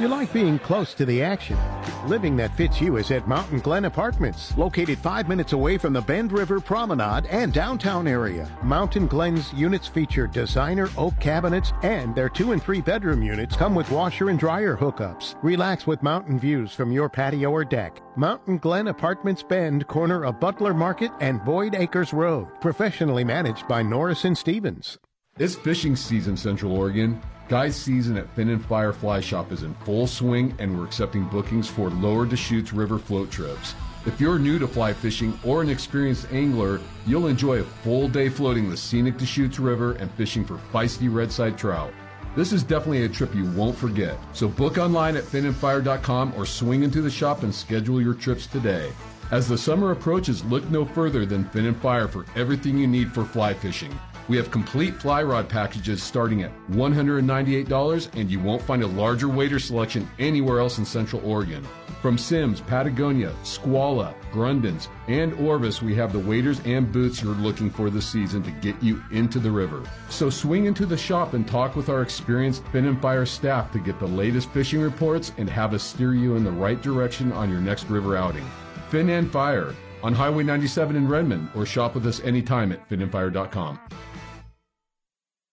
[0.00, 1.58] you like being close to the action.
[2.06, 6.00] Living that fits you is at Mountain Glen Apartments, located five minutes away from the
[6.00, 8.48] Bend River Promenade and downtown area.
[8.62, 13.74] Mountain Glen's units feature designer oak cabinets, and their two and three bedroom units come
[13.74, 15.34] with washer and dryer hookups.
[15.42, 18.00] Relax with mountain views from your patio or deck.
[18.16, 22.48] Mountain Glen Apartments Bend, corner of Butler Market and Boyd Acres Road.
[22.60, 24.98] Professionally managed by Norris and Stevens.
[25.38, 27.20] It's fishing season, Central Oregon.
[27.48, 31.24] Guys season at Fin and Fire Fly Shop is in full swing, and we're accepting
[31.24, 33.74] bookings for Lower Deschutes River float trips.
[34.04, 38.28] If you're new to fly fishing or an experienced angler, you'll enjoy a full day
[38.28, 41.90] floating the scenic Deschutes River and fishing for feisty redside trout.
[42.36, 44.18] This is definitely a trip you won't forget.
[44.34, 48.92] So book online at finandfire.com or swing into the shop and schedule your trips today.
[49.30, 53.10] As the summer approaches, look no further than Fin and Fire for everything you need
[53.10, 53.98] for fly fishing.
[54.28, 59.26] We have complete fly rod packages starting at $198, and you won't find a larger
[59.26, 61.66] wader selection anywhere else in Central Oregon.
[62.02, 67.70] From Simms, Patagonia, Skwala, Grundens, and Orvis, we have the waders and boots you're looking
[67.70, 69.82] for this season to get you into the river.
[70.10, 73.80] So swing into the shop and talk with our experienced Fin and Fire staff to
[73.80, 77.50] get the latest fishing reports and have us steer you in the right direction on
[77.50, 78.46] your next river outing.
[78.90, 83.80] Fin and Fire on Highway 97 in Redmond, or shop with us anytime at finandfire.com.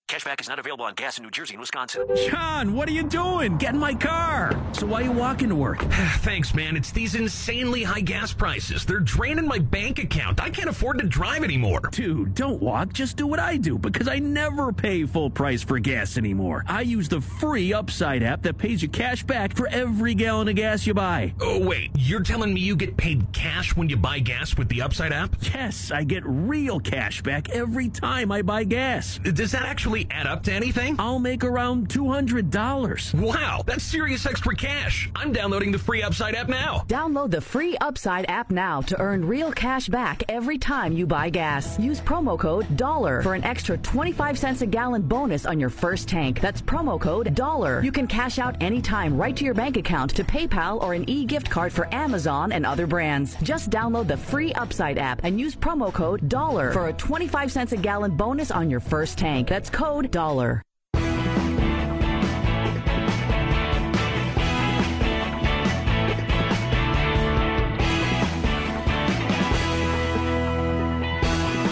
[0.08, 2.06] Cashback is not available on gas in New Jersey and Wisconsin.
[2.30, 3.58] John, what are you doing?
[3.58, 4.56] Get in my car.
[4.72, 5.80] So why are you walking to work?
[6.20, 6.78] Thanks, man.
[6.78, 8.86] It's these insanely high gas prices.
[8.86, 10.44] They're draining my bank account.
[10.44, 11.90] I can't afford to drive anymore.
[11.92, 12.94] Dude, don't walk.
[12.94, 16.64] Just do what I do because I never pay full price for gas anymore.
[16.68, 20.56] I use the free Upside app that pays you cash back for every gallon of
[20.56, 21.34] gas you buy.
[21.42, 21.90] Oh, wait.
[21.98, 25.36] You're telling me you get paid cash when you buy gas with the Upside app?
[25.42, 29.20] Yes, I get real cash back every time I buy gas.
[29.24, 30.98] Does that actually add up to anything?
[31.00, 33.14] I'll make around $200.
[33.22, 35.10] Wow, that's serious extra cash.
[35.16, 36.84] I'm downloading the free Upside app now.
[36.90, 41.30] Download the free Upside app now to earn real cash back every time you buy
[41.30, 41.80] gas.
[41.80, 46.10] Use promo code DOLLAR for an extra 25 cents a gallon bonus on your first
[46.10, 46.42] tank.
[46.42, 47.82] That's promo code DOLLAR.
[47.82, 51.50] You can cash out anytime right to your bank account to PayPal or an e-gift
[51.50, 53.38] card for Amazon and other brands.
[53.44, 57.72] Just download the free Upside app and use promo code DOLLAR for a 25 cents
[57.72, 59.48] a gallon bonus on your first tank.
[59.48, 60.64] That's code DOLLAR.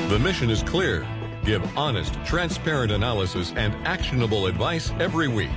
[0.10, 1.08] The mission is clear.
[1.43, 5.49] Give honest, transparent analysis and actionable advice every week.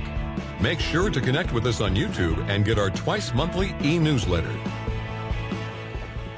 [0.59, 4.51] Make sure to connect with us on YouTube and get our twice monthly e-newsletter.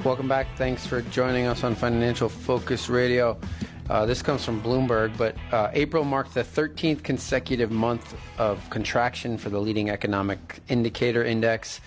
[0.03, 0.47] Welcome back.
[0.57, 3.39] Thanks for joining us on Financial Focus Radio.
[3.89, 9.35] Uh, this comes from Bloomberg, but uh, April marked the 13th consecutive month of contraction
[9.35, 11.81] for the leading economic indicator index.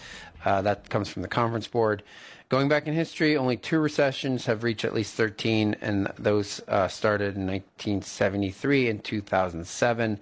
[0.45, 2.03] Uh, that comes from the Conference Board.
[2.49, 6.89] Going back in history, only two recessions have reached at least 13, and those uh,
[6.89, 10.19] started in 1973 and 2007.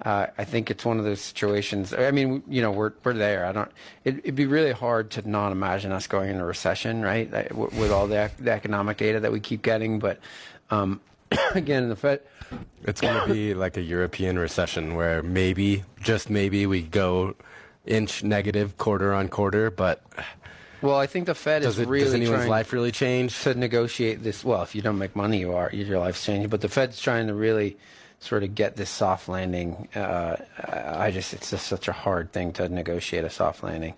[0.00, 1.92] Uh, I think it's one of those situations.
[1.92, 3.44] I mean, you know, we're we're there.
[3.44, 3.70] I don't.
[4.04, 7.30] It, would be really hard to not imagine us going into recession, right?
[7.52, 10.20] With all the, the economic data that we keep getting, but
[10.70, 11.00] um,
[11.54, 12.20] again, the Fed.
[12.84, 17.34] It's going to be like a European recession where maybe, just maybe, we go
[17.84, 20.02] inch negative quarter on quarter, but.
[20.80, 23.42] Well, I think the Fed does is it, really does anyone's trying life really change
[23.42, 24.44] to negotiate this.
[24.44, 26.48] Well, if you don't make money, you are your life's changing.
[26.48, 27.76] But the Fed's trying to really
[28.20, 29.88] sort of get this soft landing.
[29.94, 30.36] Uh,
[30.66, 33.94] I just it's just such a hard thing to negotiate a soft landing.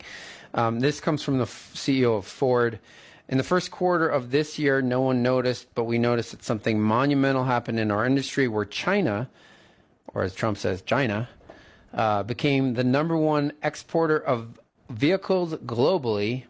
[0.55, 2.79] Um, this comes from the f- CEO of Ford.
[3.31, 6.81] In the first quarter of this year, no one noticed, but we noticed that something
[6.81, 9.31] monumental happened in our industry where China,
[10.09, 11.29] or as Trump says, China,
[11.95, 16.43] uh, became the number one exporter of vehicles globally.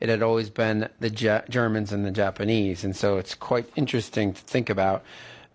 [0.00, 2.82] It had always been the Germans and the Japanese.
[2.82, 5.04] And so it's quite interesting to think about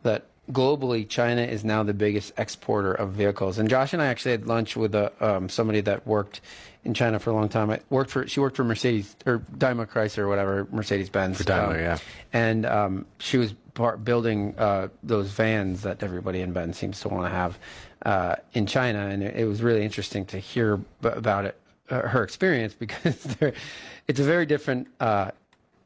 [0.03, 3.57] that globally, China is now the biggest exporter of vehicles.
[3.57, 6.41] And Josh and I actually had lunch with a, um, somebody that worked
[6.83, 7.69] in China for a long time.
[7.69, 11.37] I worked for she worked for Mercedes or Daimler Chrysler or whatever Mercedes Benz.
[11.37, 11.97] For Daimler, yeah.
[12.33, 17.09] And um, she was part building uh, those vans that everybody in Benz seems to
[17.09, 17.59] want to have
[18.05, 21.59] uh, in China, and it, it was really interesting to hear b- about it,
[21.89, 23.35] uh, her experience because
[24.07, 24.87] it's a very different.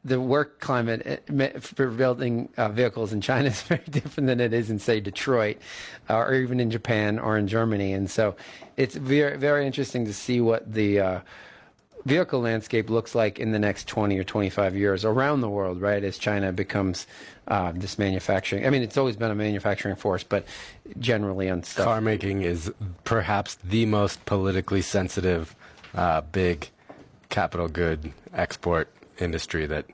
[0.04, 4.52] The work climate uh, for building uh, vehicles in China is very different than it
[4.52, 5.58] is in, say, Detroit,
[6.10, 7.92] uh, or even in Japan or in Germany.
[7.92, 8.36] And so,
[8.76, 11.20] it's very very interesting to see what the uh,
[12.04, 16.04] vehicle landscape looks like in the next 20 or 25 years around the world, right?
[16.04, 17.06] As China becomes
[17.48, 18.66] uh, this manufacturing.
[18.66, 20.44] I mean, it's always been a manufacturing force, but
[20.98, 21.86] generally on stuff.
[21.86, 22.72] car making is
[23.04, 25.54] perhaps the most politically sensitive,
[25.94, 26.68] uh, big
[27.30, 28.88] capital good export
[29.18, 29.86] industry that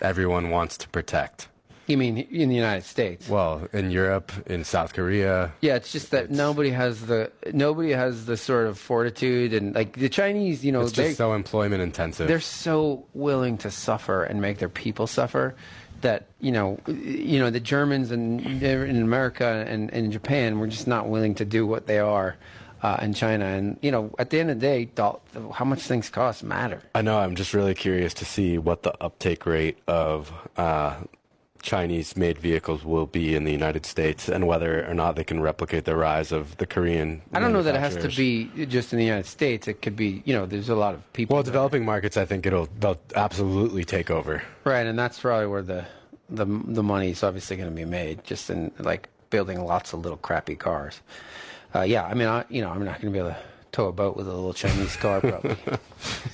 [0.00, 1.48] everyone wants to protect.
[1.86, 3.28] You mean in the United States?
[3.28, 8.26] Well, in Europe, in South Korea, Yeah, it's just that nobody has the nobody has
[8.26, 12.28] the sort of fortitude and like the Chinese, you know, it's just so employment intensive.
[12.28, 15.56] they're so willing to suffer and make their people suffer
[16.02, 20.86] that you know you know the Germans and in America and in Japan were just
[20.86, 22.36] not willing to do what they are
[22.82, 24.88] uh, in China and you know at the end of the day
[25.52, 27.18] how much things cost matter I know.
[27.18, 30.96] I'm just really curious to see what the uptake rate of uh,
[31.62, 35.84] Chinese-made vehicles will be in the United States, and whether or not they can replicate
[35.84, 37.22] the rise of the Korean.
[37.32, 39.96] I don't know that it has to be just in the United States it could
[39.96, 43.00] be you know there's a lot of people Well, developing markets, I think it'll they'll
[43.14, 44.42] absolutely take over.
[44.64, 45.84] Right, and that's probably where the
[46.28, 50.00] the the money is obviously going to be made, just in like building lots of
[50.00, 51.00] little crappy cars.
[51.74, 53.36] Uh, yeah, I mean, I, you know, I'm not going to be able to
[53.72, 55.56] tow a boat with a little Chinese car, probably.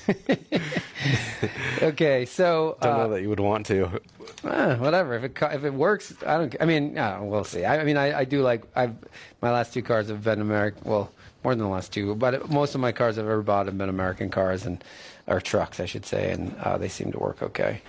[1.83, 4.01] okay, so Don't uh, know that you would want to.
[4.44, 5.14] eh, whatever.
[5.14, 6.57] If it if it works, I don't.
[6.61, 7.64] I mean, uh, we'll see.
[7.64, 8.64] I, I mean, I, I do like.
[8.75, 8.94] I've
[9.42, 10.83] my last two cars have been American.
[10.85, 11.11] Well,
[11.44, 13.88] more than the last two, but most of my cars I've ever bought have been
[13.88, 14.83] American cars and
[15.27, 17.83] or trucks, I should say, and uh, they seem to work okay.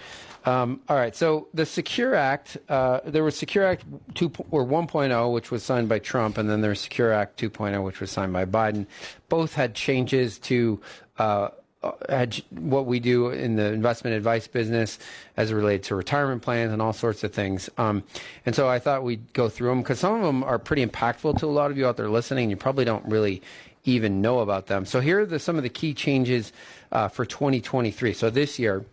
[0.47, 3.83] Um, all right, so the Secure Act, uh, there was Secure Act
[4.15, 7.99] 2 or 1.0, which was signed by Trump, and then there's Secure Act 2.0, which
[7.99, 8.85] was signed by Biden.
[9.27, 10.79] Both had changes to
[11.19, 11.49] uh,
[11.83, 14.99] uh, had what we do in the investment advice business
[15.35, 17.69] as it related to retirement plans and all sorts of things.
[17.77, 18.03] Um,
[18.45, 21.39] and so I thought we'd go through them because some of them are pretty impactful
[21.39, 22.45] to a lot of you out there listening.
[22.45, 23.41] And you probably don't really
[23.83, 24.85] even know about them.
[24.85, 26.51] So here are the, some of the key changes
[26.91, 28.13] uh, for 2023.
[28.13, 28.83] So this year,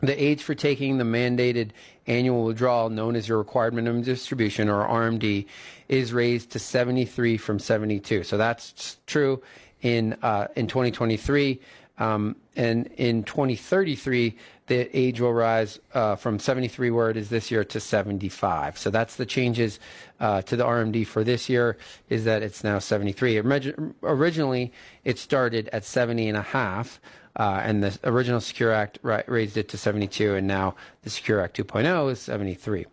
[0.00, 1.70] the age for taking the mandated
[2.06, 5.46] annual withdrawal, known as your required minimum distribution or RMD,
[5.88, 8.22] is raised to 73 from 72.
[8.22, 9.42] So that's true
[9.82, 11.60] in uh, in 2023.
[11.98, 14.36] Um, and in 2033,
[14.68, 18.78] the age will rise uh, from 73, where it is this year, to 75.
[18.78, 19.80] So that's the changes
[20.20, 21.76] uh, to the RMD for this year.
[22.08, 23.34] Is that it's now 73.
[23.36, 24.72] Origi- Originally,
[25.04, 27.00] it started at 70 and a half.
[27.36, 31.40] Uh, and the original Secure Act ra- raised it to 72, and now the Secure
[31.40, 32.84] Act 2.0 is 73.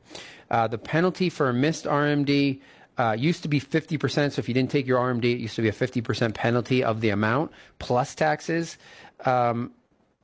[0.52, 2.62] Uh, the penalty for a missed RMD
[3.00, 4.32] uh, used to be 50%.
[4.34, 7.02] So if you didn't take your RMD, it used to be a 50% penalty of
[7.02, 8.78] the amount plus taxes.
[9.26, 9.72] Um,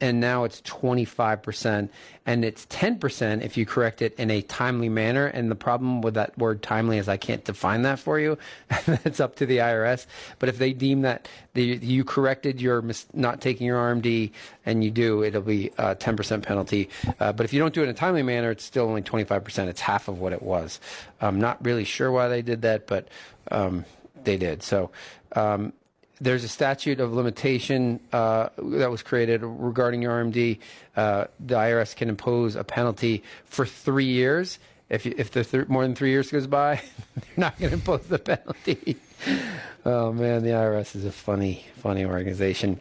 [0.01, 1.89] and now it's 25%.
[2.25, 5.27] And it's 10% if you correct it in a timely manner.
[5.27, 8.37] And the problem with that word timely is I can't define that for you.
[8.87, 10.07] it's up to the IRS.
[10.39, 14.31] But if they deem that the, you corrected your mis- not taking your RMD
[14.65, 16.89] and you do, it'll be a 10% penalty.
[17.19, 19.67] Uh, but if you don't do it in a timely manner, it's still only 25%.
[19.67, 20.79] It's half of what it was.
[21.21, 23.07] I'm not really sure why they did that, but
[23.51, 23.85] um,
[24.23, 24.63] they did.
[24.63, 24.91] So
[25.35, 25.73] um,
[26.21, 30.59] there's a statute of limitation uh, that was created regarding your RMD.
[30.95, 34.59] Uh, the IRS can impose a penalty for three years.
[34.87, 36.75] If, if the th- more than three years goes by,
[37.15, 38.97] they're not going to impose the penalty.
[39.85, 42.79] oh man, the IRS is a funny, funny organization.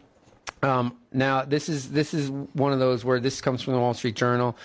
[0.61, 3.95] Um, now, this is this is one of those where this comes from the Wall
[3.95, 4.55] Street Journal.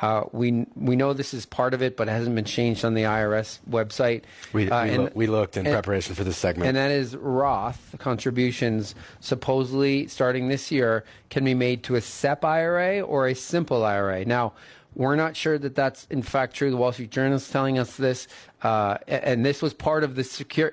[0.00, 2.92] Uh, we we know this is part of it, but it hasn't been changed on
[2.94, 4.22] the IRS website.
[4.52, 6.68] We, Uh, we, and- loo- we looked in and- preparation for this segment.
[6.68, 12.44] and that is Roth contributions, supposedly starting this year, can be made to a SEP
[12.44, 14.24] IRA or a simple IRA.
[14.26, 14.52] Now,
[14.94, 16.70] we're not sure that that's in fact true.
[16.70, 18.28] The Wall Street Journal is telling us this,
[18.62, 20.72] uh, and this was part of the secure,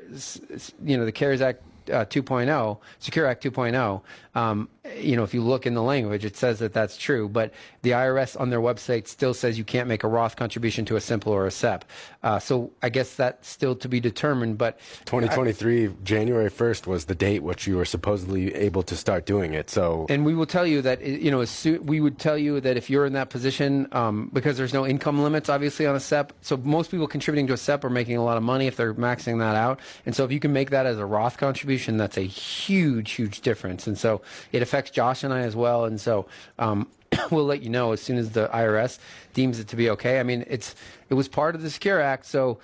[0.84, 1.61] you know, the CARES Act.
[1.91, 4.01] Uh, 2.0, Secure Act 2.0.
[4.36, 7.30] Um, you know, if you look in the language, it says that that's true.
[7.30, 7.54] But
[7.84, 11.02] the IRS on their website still says you can't make a Roth contribution to a
[11.02, 11.86] simple or a SEP.
[12.22, 14.58] Uh, so I guess that's still to be determined.
[14.58, 19.54] But 2023, January 1st was the date which you were supposedly able to start doing
[19.54, 19.70] it.
[19.70, 22.60] So And we will tell you that you know as soon, we would tell you
[22.60, 26.00] that if you're in that position, um, because there's no income limits obviously on a
[26.00, 26.34] SEP.
[26.42, 28.94] So most people contributing to a SEP are making a lot of money if they're
[28.94, 29.80] maxing that out.
[30.06, 33.42] And so if you can make that as a Roth contribution, that's a huge, huge
[33.42, 33.88] difference.
[33.88, 35.86] And so it affects Josh and I as well.
[35.86, 36.28] And so
[36.59, 36.88] um,
[37.32, 38.99] we'll let you know as soon as the IRS
[39.34, 40.19] deems it to be okay.
[40.19, 40.76] I mean, it's
[41.09, 42.59] it was part of the Secure Act, so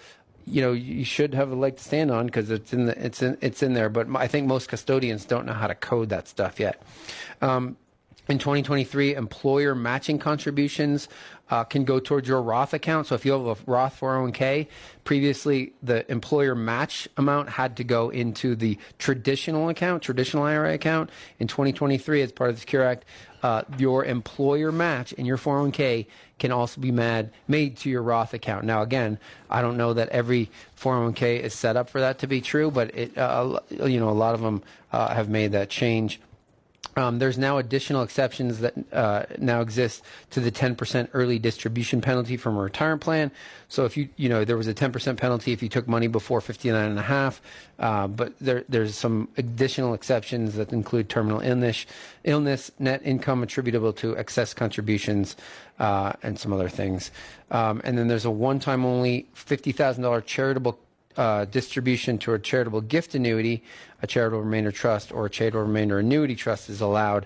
[0.45, 3.21] you know you should have a leg to stand on because it's in the it's
[3.21, 3.89] in it's in there.
[3.89, 6.81] But I think most custodians don't know how to code that stuff yet.
[7.41, 7.77] Um,
[8.29, 11.09] in 2023, employer matching contributions
[11.49, 13.07] uh, can go towards your Roth account.
[13.07, 14.67] So if you have a Roth 401k,
[15.03, 21.09] previously the employer match amount had to go into the traditional account, traditional IRA account.
[21.39, 23.05] In 2023, as part of the Secure Act,
[23.41, 26.05] uh, your employer match in your 401k
[26.37, 28.63] can also be mad, made to your Roth account.
[28.63, 29.17] Now, again,
[29.49, 32.95] I don't know that every 401k is set up for that to be true, but
[32.95, 34.61] it, uh, you know, a lot of them
[34.91, 36.19] uh, have made that change.
[36.95, 42.35] Um, there's now additional exceptions that uh, now exist to the 10% early distribution penalty
[42.35, 43.31] from a retirement plan.
[43.69, 46.41] So if you, you know, there was a 10% penalty if you took money before
[46.41, 47.41] 59 and a half,
[47.77, 51.85] uh, but there, there's some additional exceptions that include terminal illness,
[52.23, 55.37] illness, net income attributable to excess contributions,
[55.79, 57.11] uh, and some other things.
[57.51, 60.79] Um, and then there's a one-time only $50,000 charitable
[61.17, 63.63] uh, distribution to a charitable gift annuity,
[64.01, 67.25] a charitable remainder trust, or a charitable remainder annuity trust is allowed.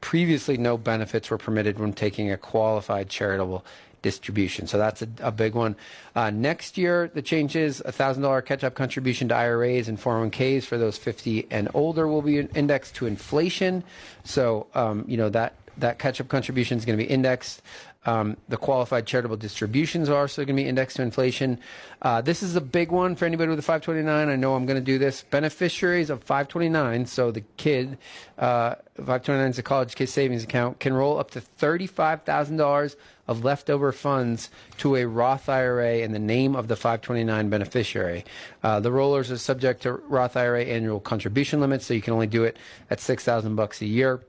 [0.00, 3.64] Previously, no benefits were permitted when taking a qualified charitable
[4.02, 4.66] distribution.
[4.66, 5.76] So that's a, a big one.
[6.14, 10.64] Uh, next year, the change is a $1,000 catch up contribution to IRAs and 401ks
[10.64, 13.84] for those 50 and older will be indexed to inflation.
[14.24, 17.62] So, um, you know, that, that catch up contribution is going to be indexed.
[18.04, 21.58] Um, the qualified charitable distributions are also going to be indexed to inflation.
[22.00, 24.28] Uh, this is a big one for anybody with a 529.
[24.28, 25.22] I know I'm going to do this.
[25.22, 27.98] Beneficiaries of 529, so the kid,
[28.38, 32.96] uh, 529 is a college kid savings account, can roll up to $35,000
[33.28, 38.24] of leftover funds to a Roth IRA in the name of the 529 beneficiary.
[38.64, 42.26] Uh, the rollers are subject to Roth IRA annual contribution limits, so you can only
[42.26, 42.56] do it
[42.90, 44.20] at 6,000 bucks a year.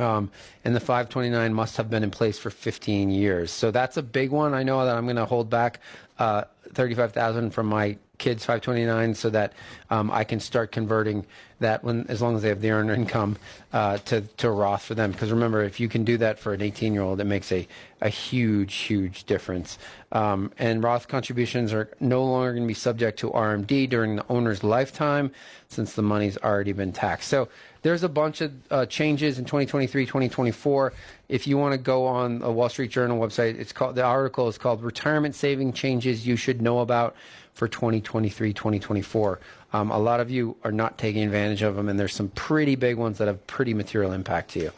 [0.00, 0.30] Um,
[0.64, 3.50] and the 529 must have been in place for 15 years.
[3.50, 4.54] So that's a big one.
[4.54, 5.80] I know that I'm going to hold back
[6.18, 9.54] uh, 35,000 from my kids 529 so that
[9.88, 11.26] um, I can start converting
[11.58, 13.36] that when as long as they have the earned income
[13.72, 15.10] uh, to to Roth for them.
[15.10, 17.66] Because remember, if you can do that for an 18 year old, it makes a
[18.00, 19.78] a huge huge difference.
[20.12, 24.24] Um, and Roth contributions are no longer going to be subject to RMD during the
[24.28, 25.32] owner's lifetime,
[25.68, 27.28] since the money's already been taxed.
[27.28, 27.48] So
[27.82, 30.92] there's a bunch of uh, changes in 2023, 2024.
[31.28, 34.48] If you want to go on a Wall Street Journal website, it's called the article
[34.48, 37.16] is called "Retirement Saving Changes You Should Know About
[37.54, 39.40] for 2023, 2024."
[39.72, 42.74] Um, a lot of you are not taking advantage of them, and there's some pretty
[42.74, 44.68] big ones that have pretty material impact to you.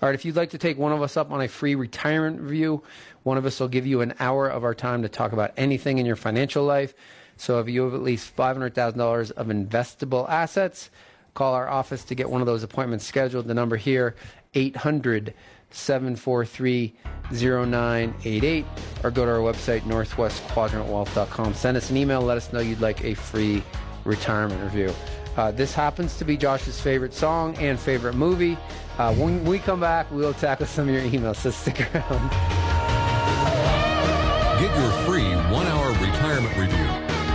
[0.00, 2.40] All right, if you'd like to take one of us up on a free retirement
[2.40, 2.82] review,
[3.24, 5.98] one of us will give you an hour of our time to talk about anything
[5.98, 6.94] in your financial life.
[7.36, 10.90] So if you have at least $500,000 of investable assets,
[11.38, 13.46] call our office to get one of those appointments scheduled.
[13.46, 14.16] The number here,
[14.54, 15.32] 800
[15.70, 16.94] 743
[17.30, 18.66] 0988,
[19.04, 21.54] or go to our website, northwestquadrantwealth.com.
[21.54, 23.62] Send us an email, let us know you'd like a free
[24.04, 24.92] retirement review.
[25.36, 28.58] Uh, this happens to be Josh's favorite song and favorite movie.
[28.98, 32.30] Uh, when we come back, we'll tackle some of your emails, so stick around.
[34.60, 37.07] Get your free one hour retirement review.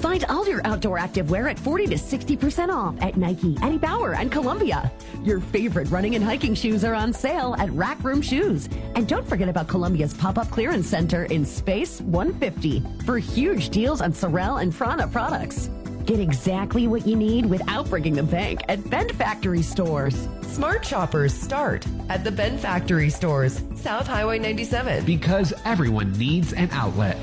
[0.00, 4.30] Find all your outdoor activewear at 40 to 60% off at Nike, Eddie Bauer, and
[4.30, 4.92] Columbia.
[5.22, 8.68] Your favorite running and hiking shoes are on sale at Rack Room Shoes.
[8.94, 14.12] And don't forget about Columbia's pop-up clearance center in Space 150 for huge deals on
[14.12, 15.70] Sorel and Prana products.
[16.04, 20.28] Get exactly what you need without breaking the bank at Bend Factory stores.
[20.42, 25.04] Smart shoppers start at the Bend Factory stores, South Highway 97.
[25.04, 27.18] Because everyone needs an outlet.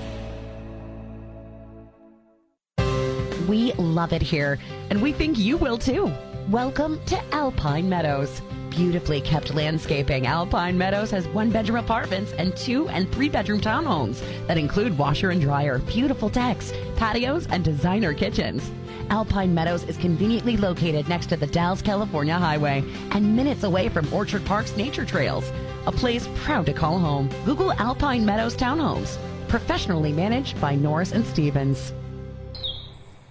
[3.47, 4.57] We love it here,
[4.89, 6.09] and we think you will too.
[6.49, 8.41] Welcome to Alpine Meadows.
[8.69, 14.21] Beautifully kept landscaping, Alpine Meadows has one bedroom apartments and two and three bedroom townhomes
[14.47, 18.71] that include washer and dryer, beautiful decks, patios, and designer kitchens.
[19.09, 22.81] Alpine Meadows is conveniently located next to the Dalles, California highway
[23.11, 25.51] and minutes away from Orchard Park's nature trails.
[25.85, 27.29] A place proud to call home.
[27.43, 29.17] Google Alpine Meadows Townhomes.
[29.49, 31.91] Professionally managed by Norris and Stevens.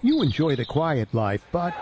[0.03, 1.73] You enjoy the quiet life, but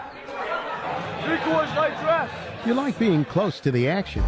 [2.68, 4.24] you like being close to the action.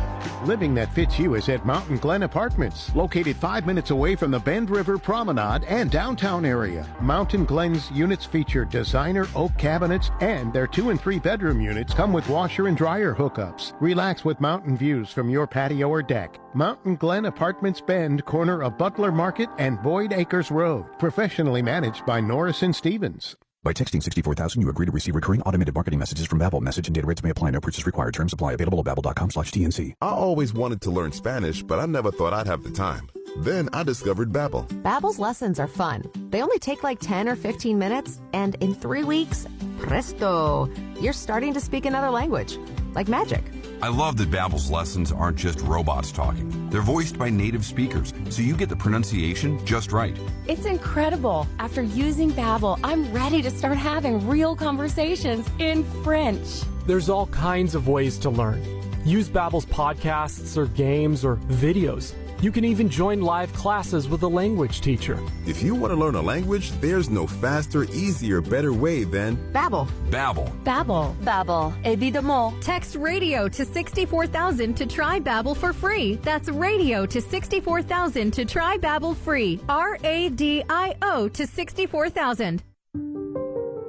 [0.45, 4.39] Living that fits you is at Mountain Glen Apartments, located five minutes away from the
[4.39, 6.87] Bend River Promenade and downtown area.
[7.01, 12.11] Mountain Glen's units feature designer oak cabinets, and their two and three bedroom units come
[12.11, 13.73] with washer and dryer hookups.
[13.79, 16.39] Relax with mountain views from your patio or deck.
[16.55, 20.85] Mountain Glen Apartments Bend, corner of Butler Market and Boyd Acres Road.
[20.97, 23.35] Professionally managed by Norris and Stevens.
[23.63, 26.59] By texting 64000, you agree to receive recurring automated marketing messages from Babbel.
[26.59, 27.51] Message and data rates may apply.
[27.51, 28.13] No purchase required.
[28.13, 28.53] Terms apply.
[28.53, 29.95] Available at babbel.com slash TNC.
[30.01, 33.09] I always wanted to learn Spanish, but I never thought I'd have the time.
[33.37, 34.67] Then I discovered Babbel.
[34.83, 36.03] Babbel's lessons are fun.
[36.29, 39.47] They only take like 10 or 15 minutes, and in three weeks,
[39.79, 42.57] presto, you're starting to speak another language.
[42.93, 43.43] Like magic.
[43.83, 46.69] I love that Babbel's lessons aren't just robots talking.
[46.69, 50.17] They're voiced by native speakers, so you get the pronunciation just right.
[50.47, 51.45] It's incredible.
[51.59, 56.61] After using Babbel, I'm ready to start having real conversations in French.
[56.87, 58.63] There's all kinds of ways to learn.
[59.03, 62.13] Use Babbel's podcasts or games or videos.
[62.43, 65.17] You can even join live classes with a language teacher.
[65.47, 69.87] If you want to learn a language, there's no faster, easier, better way than Babbel.
[70.09, 70.51] Babbel.
[70.65, 71.15] Babbel.
[71.23, 71.73] Babbel.
[71.85, 72.61] Évidemment.
[72.61, 76.15] Text radio to 64000 to try Babbel for free.
[76.15, 79.61] That's radio to 64000 to try Babbel free.
[79.69, 82.61] R A D I O to 64000.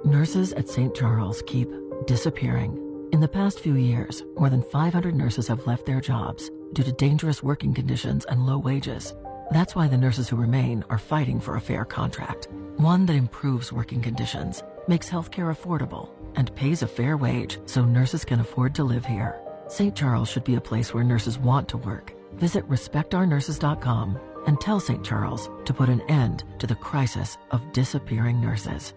[0.05, 0.95] Nurses at St.
[0.95, 1.69] Charles keep
[2.07, 2.79] disappearing.
[3.11, 6.93] In the past few years, more than 500 nurses have left their jobs due to
[6.93, 9.15] dangerous working conditions and low wages.
[9.51, 13.73] That's why the nurses who remain are fighting for a fair contract, one that improves
[13.73, 18.85] working conditions, makes healthcare affordable, and pays a fair wage so nurses can afford to
[18.85, 19.41] live here.
[19.69, 19.95] St.
[19.97, 22.13] Charles should be a place where nurses want to work.
[22.35, 25.05] Visit respectournurses.com and tell St.
[25.05, 28.95] Charles to put an end to the crisis of disappearing nurses.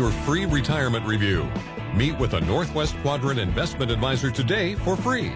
[0.00, 1.46] Your free retirement review.
[1.94, 5.30] Meet with a Northwest Quadrant investment advisor today for free.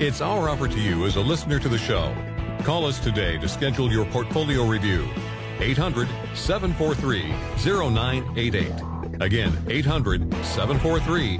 [0.00, 2.12] It's our offer to you as a listener to the show.
[2.64, 5.08] Call us today to schedule your portfolio review.
[5.60, 7.28] 800 743
[7.92, 8.72] 0988.
[9.20, 11.36] Again, 800 743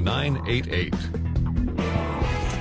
[0.00, 0.94] 0988.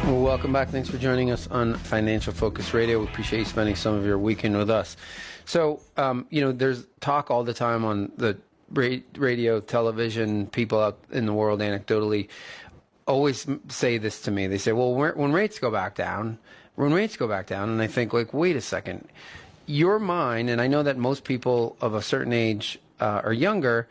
[0.06, 0.70] Well, welcome back.
[0.70, 2.98] Thanks for joining us on Financial Focus Radio.
[2.98, 4.98] We appreciate you spending some of your weekend with us.
[5.46, 8.40] So, um, you know, there's talk all the time on the
[8.74, 12.30] radio, television, people out in the world anecdotally
[13.08, 14.48] always say this to me.
[14.48, 16.38] They say, well, when rates go back down,
[16.76, 19.08] when rates go back down, and I think, like, wait a second,
[19.66, 23.88] your mind, and I know that most people of a certain age uh, or younger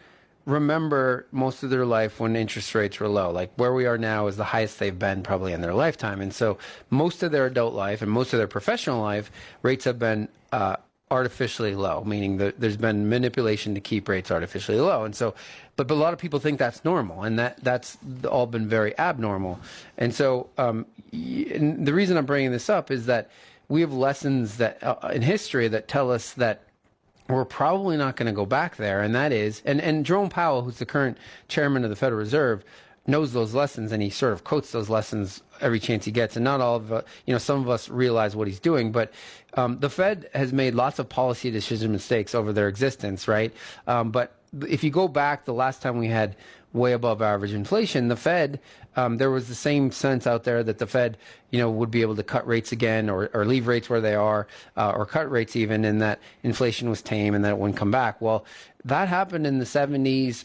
[0.46, 3.30] remember most of their life when interest rates were low.
[3.30, 6.20] Like where we are now is the highest they've been probably in their lifetime.
[6.20, 6.58] And so
[6.88, 9.30] most of their adult life and most of their professional life,
[9.62, 10.76] rates have been uh,
[11.10, 15.04] artificially low, meaning that there's been manipulation to keep rates artificially low.
[15.04, 15.34] And so,
[15.76, 17.98] but, but a lot of people think that's normal, and that that's
[18.28, 19.58] all been very abnormal.
[19.98, 23.30] And so, um, and the reason I'm bringing this up is that
[23.68, 26.62] we have lessons that uh, in history that tell us that
[27.28, 30.62] we're probably not going to go back there, and that is, and and Jerome Powell,
[30.62, 32.64] who's the current chairman of the Federal Reserve,
[33.10, 36.36] knows those lessons and he sort of quotes those lessons every chance he gets.
[36.36, 39.12] And not all of, uh, you know, some of us realize what he's doing, but
[39.54, 43.52] um, the Fed has made lots of policy decision mistakes over their existence, right?
[43.86, 44.34] Um, but
[44.66, 46.36] if you go back the last time we had
[46.72, 48.60] way above average inflation, the Fed,
[48.96, 51.16] um, there was the same sense out there that the Fed,
[51.50, 54.14] you know, would be able to cut rates again or, or leave rates where they
[54.14, 54.46] are
[54.76, 57.90] uh, or cut rates even, and that inflation was tame and that it wouldn't come
[57.90, 58.20] back.
[58.20, 58.44] Well,
[58.84, 60.44] that happened in the 70s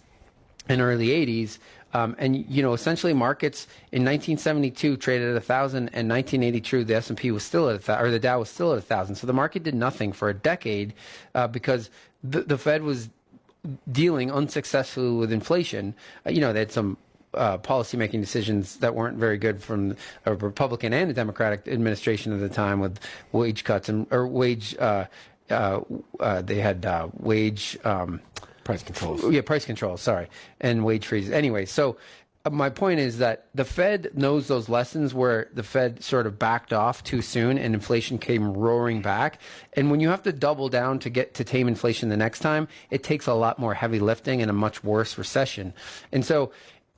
[0.68, 1.58] and early 80s.
[1.96, 6.96] Um, and you know, essentially, markets in 1972 traded at a thousand, and 1982 the
[6.96, 9.16] S&P was still at a thousand, or the Dow was still at a thousand.
[9.16, 10.94] So the market did nothing for a decade
[11.36, 11.90] uh, because
[12.22, 13.08] the, the Fed was
[13.90, 15.96] dealing unsuccessfully with inflation.
[16.26, 16.98] Uh, you know, they had some
[17.34, 22.42] uh, policymaking decisions that weren't very good from a Republican and a Democratic administration at
[22.42, 23.00] the time with
[23.32, 24.76] wage cuts and or wage.
[24.78, 25.06] Uh,
[25.50, 25.80] uh,
[26.20, 28.20] uh they had uh, wage um,
[28.66, 29.24] price controls.
[29.32, 30.02] Yeah, price controls.
[30.02, 30.28] Sorry,
[30.60, 31.32] and wage freezes.
[31.32, 31.96] Anyway, so
[32.46, 36.38] uh, my point is that the Fed knows those lessons where the Fed sort of
[36.38, 39.40] backed off too soon and inflation came roaring back.
[39.74, 42.68] And when you have to double down to get to tame inflation the next time,
[42.92, 45.74] it takes a lot more heavy lifting and a much worse recession.
[46.12, 46.52] And so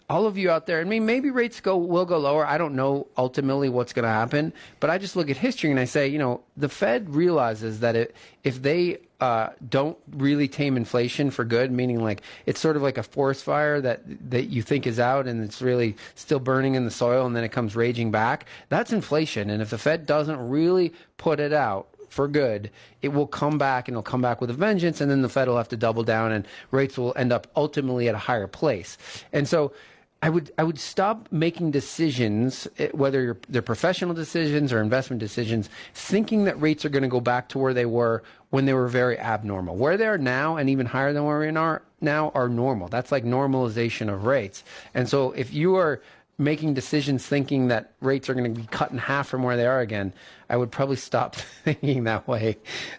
[0.10, 2.46] all of you out there, I mean, maybe rates go will go lower.
[2.46, 5.80] I don't know ultimately what's going to happen, but I just look at history and
[5.80, 10.78] I say, you know, the Fed realizes that it, if they uh, don't really tame
[10.78, 14.62] inflation for good, meaning like it's sort of like a forest fire that that you
[14.62, 17.76] think is out and it's really still burning in the soil and then it comes
[17.76, 18.46] raging back.
[18.70, 23.28] That's inflation, and if the Fed doesn't really put it out for good, it will
[23.28, 25.68] come back and it'll come back with a vengeance, and then the Fed will have
[25.70, 28.98] to double down and rates will end up ultimately at a higher place.
[29.34, 29.74] And so
[30.22, 35.70] I would I would stop making decisions, eh, whether they're professional decisions or investment decisions,
[35.94, 38.88] thinking that rates are going to go back to where they were when they were
[38.88, 39.76] very abnormal.
[39.76, 42.88] Where they are now, and even higher than where we are now, are normal.
[42.88, 44.64] That's like normalization of rates.
[44.96, 46.02] And so, if you are
[46.40, 49.66] making decisions thinking that rates are going to be cut in half from where they
[49.68, 50.14] are again,
[50.50, 52.58] I would probably stop thinking that way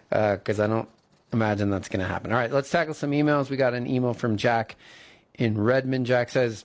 [0.09, 0.89] because uh, I don't
[1.33, 2.31] imagine that's going to happen.
[2.31, 3.49] All right, let's tackle some emails.
[3.49, 4.77] We got an email from Jack
[5.33, 6.05] in Redmond.
[6.05, 6.63] Jack says.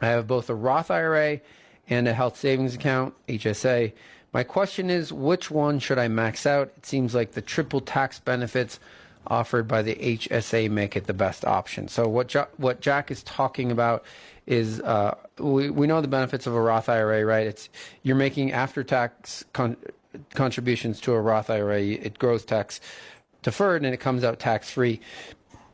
[0.00, 1.40] I have both a Roth IRA
[1.88, 3.92] and a health savings account, HSA.
[4.32, 6.72] My question is which one should I max out?
[6.76, 8.78] It seems like the triple tax benefits
[9.28, 11.88] offered by the HSA make it the best option.
[11.88, 14.04] So what jo- what Jack is talking about
[14.46, 17.46] is uh, we we know the benefits of a Roth IRA, right?
[17.46, 17.68] It's
[18.02, 19.76] you're making after tax con-
[20.34, 21.82] contributions to a Roth IRA.
[21.82, 22.80] It grows tax
[23.42, 25.00] deferred and it comes out tax free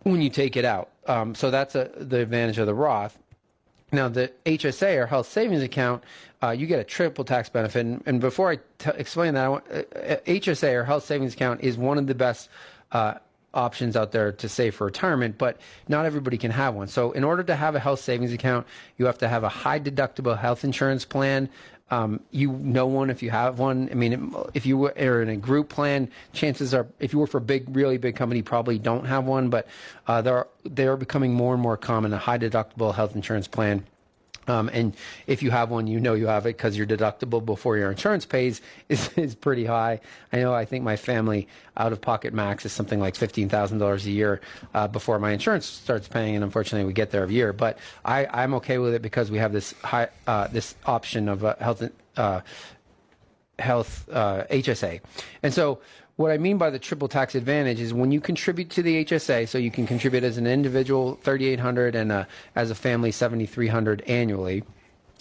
[0.02, 0.90] when you take it out.
[1.06, 3.18] Um, so that's a, the advantage of the Roth.
[3.92, 6.02] Now, the HSA or health savings account,
[6.42, 7.84] uh, you get a triple tax benefit.
[7.84, 11.60] And, and before I t- explain that, I want, uh, HSA or health savings account
[11.60, 12.48] is one of the best
[12.90, 13.14] uh,
[13.54, 16.88] options out there to save for retirement, but not everybody can have one.
[16.88, 18.66] So, in order to have a health savings account,
[18.96, 21.50] you have to have a high deductible health insurance plan.
[21.92, 23.90] Um, you know one if you have one.
[23.90, 27.36] I mean, if you are in a group plan, chances are, if you work for
[27.36, 29.50] a big, really big company, probably don't have one.
[29.50, 29.66] But
[30.06, 32.14] uh, they are they are becoming more and more common.
[32.14, 33.84] A high deductible health insurance plan
[34.48, 37.76] um, and if you have one, you know you have it because your deductible before
[37.76, 40.00] your insurance pays is, is pretty high.
[40.32, 44.10] I know I think my family out of pocket max is something like $15,000 a
[44.10, 44.40] year
[44.74, 46.34] uh, before my insurance starts paying.
[46.34, 47.52] And unfortunately, we get there every year.
[47.52, 51.44] But I, I'm okay with it because we have this high, uh, this option of
[51.44, 51.82] uh, health,
[52.16, 52.40] uh,
[53.58, 54.96] health HSA.
[54.96, 55.06] Uh,
[55.42, 55.80] and so
[56.16, 59.48] what I mean by the triple tax advantage is when you contribute to the HSA,
[59.48, 62.24] so you can contribute as an individual 3800 and uh,
[62.54, 64.62] as a family 7300 annually,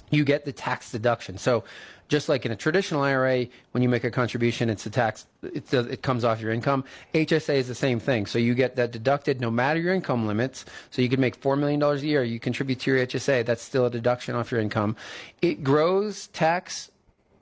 [0.10, 1.38] you get the tax deduction.
[1.38, 1.64] So
[2.10, 5.74] just like in a traditional IRA, when you make a contribution, it's a tax, it,
[5.74, 6.84] it comes off your income.
[7.14, 8.26] HSA is the same thing.
[8.26, 10.66] So you get that deducted no matter your income limits.
[10.90, 12.22] So you can make $4 million a year.
[12.22, 13.46] You contribute to your HSA.
[13.46, 14.98] That's still a deduction off your income.
[15.42, 16.91] It grows tax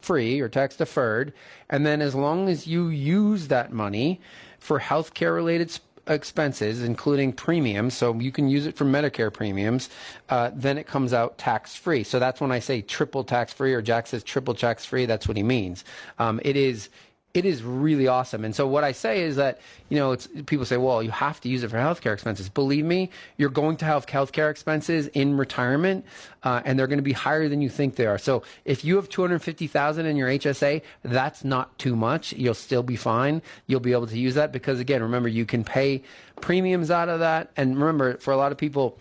[0.01, 1.33] free or tax deferred.
[1.69, 4.21] And then as long as you use that money
[4.59, 9.89] for healthcare related expenses, including premiums, so you can use it for Medicare premiums,
[10.29, 12.03] uh, then it comes out tax free.
[12.03, 15.05] So that's when I say triple tax free, or Jack says triple tax free.
[15.05, 15.85] That's what he means.
[16.17, 16.89] Um, it is
[17.33, 18.43] it is really awesome.
[18.43, 19.59] And so what I say is that,
[19.89, 22.49] you know, it's people say, well, you have to use it for healthcare expenses.
[22.49, 26.05] Believe me, you're going to have healthcare expenses in retirement,
[26.41, 28.17] uh, and they're going to be higher than you think they are.
[28.17, 32.33] So if you have 250,000 in your HSA, that's not too much.
[32.33, 33.43] You'll still be fine.
[33.67, 36.01] You'll be able to use that because again, remember, you can pay
[36.41, 37.51] premiums out of that.
[37.55, 38.97] And remember, for a lot of people,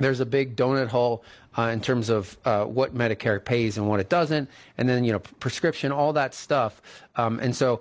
[0.00, 1.22] there's a big donut hole
[1.58, 4.48] uh, in terms of uh, what Medicare pays and what it doesn't,
[4.78, 6.80] and then you know prescription, all that stuff.
[7.16, 7.80] Um, and so,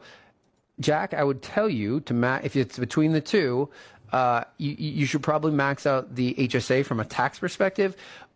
[0.79, 3.69] Jack, I would tell you to if it's between the two,
[4.11, 7.95] uh, you, you should probably max out the HSA from a tax perspective.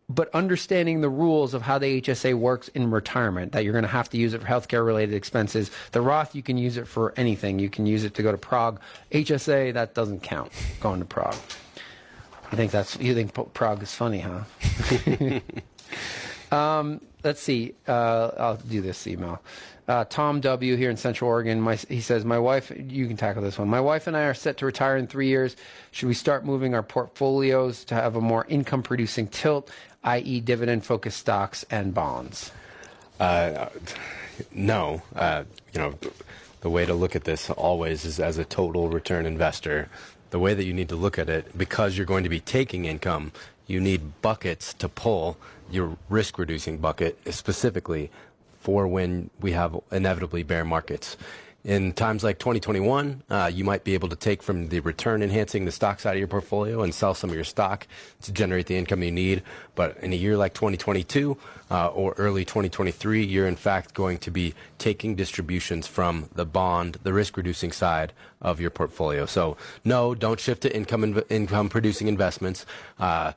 [0.09, 3.87] but understanding the rules of how the HSA works in retirement, that you're going to
[3.87, 5.71] have to use it for healthcare related expenses.
[5.93, 7.57] The Roth, you can use it for anything.
[7.57, 8.81] You can use it to go to Prague.
[9.11, 11.37] HSA, that doesn't count, going to Prague.
[12.51, 15.39] You think that's, you think Prague is funny, huh?
[16.55, 17.73] um, let's see.
[17.87, 19.41] Uh, I'll do this email.
[19.87, 20.77] Uh, Tom W.
[20.77, 21.59] here in Central Oregon.
[21.59, 23.67] My, he says, "My wife, you can tackle this one.
[23.67, 25.57] My wife and I are set to retire in three years.
[25.91, 29.69] Should we start moving our portfolios to have a more income-producing tilt,
[30.05, 32.51] i.e., dividend-focused stocks and bonds?"
[33.19, 33.67] Uh,
[34.53, 35.01] no.
[35.15, 35.95] Uh, you know,
[36.61, 39.89] the way to look at this always is as a total return investor.
[40.33, 42.85] The way that you need to look at it, because you're going to be taking
[42.85, 43.33] income,
[43.67, 45.37] you need buckets to pull
[45.69, 48.09] your risk reducing bucket specifically
[48.59, 51.17] for when we have inevitably bear markets.
[51.65, 55.63] In times like 2021, uh, you might be able to take from the return enhancing
[55.63, 57.87] the stock side of your portfolio and sell some of your stock
[58.23, 59.43] to generate the income you need.
[59.73, 61.37] But in a year like 2022
[61.71, 66.97] uh, or early 2023, you're in fact going to be taking distributions from the bond,
[67.03, 68.11] the risk reducing side
[68.41, 69.25] of your portfolio.
[69.25, 69.55] So
[69.85, 72.65] no, don't shift to income inv- income producing investments.
[72.99, 73.31] Uh,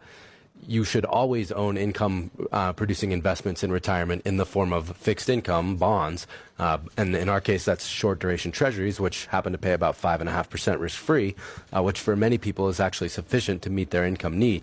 [0.66, 5.28] you should always own income uh, producing investments in retirement in the form of fixed
[5.28, 6.26] income bonds.
[6.58, 10.80] Uh, and in our case, that's short duration treasuries, which happen to pay about 5.5%
[10.80, 11.34] risk free,
[11.74, 14.62] uh, which for many people is actually sufficient to meet their income need.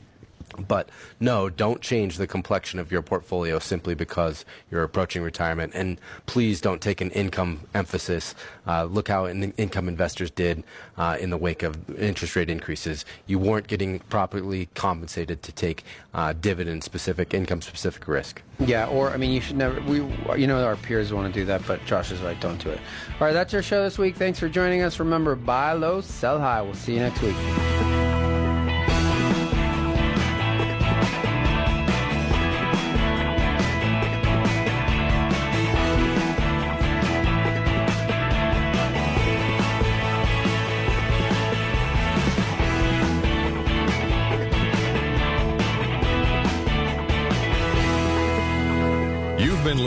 [0.67, 0.89] But
[1.19, 5.73] no, don't change the complexion of your portfolio simply because you're approaching retirement.
[5.75, 8.35] And please don't take an income emphasis.
[8.67, 10.63] Uh, look how in- income investors did
[10.97, 13.05] uh, in the wake of interest rate increases.
[13.27, 15.83] You weren't getting properly compensated to take
[16.13, 18.41] uh, dividend specific, income specific risk.
[18.59, 19.81] Yeah, or I mean, you should never.
[19.81, 19.97] We,
[20.37, 22.39] you know, our peers want to do that, but Josh is right.
[22.39, 22.79] Don't do it.
[23.19, 24.15] All right, that's our show this week.
[24.15, 24.99] Thanks for joining us.
[24.99, 26.61] Remember, buy low, sell high.
[26.61, 28.12] We'll see you next week.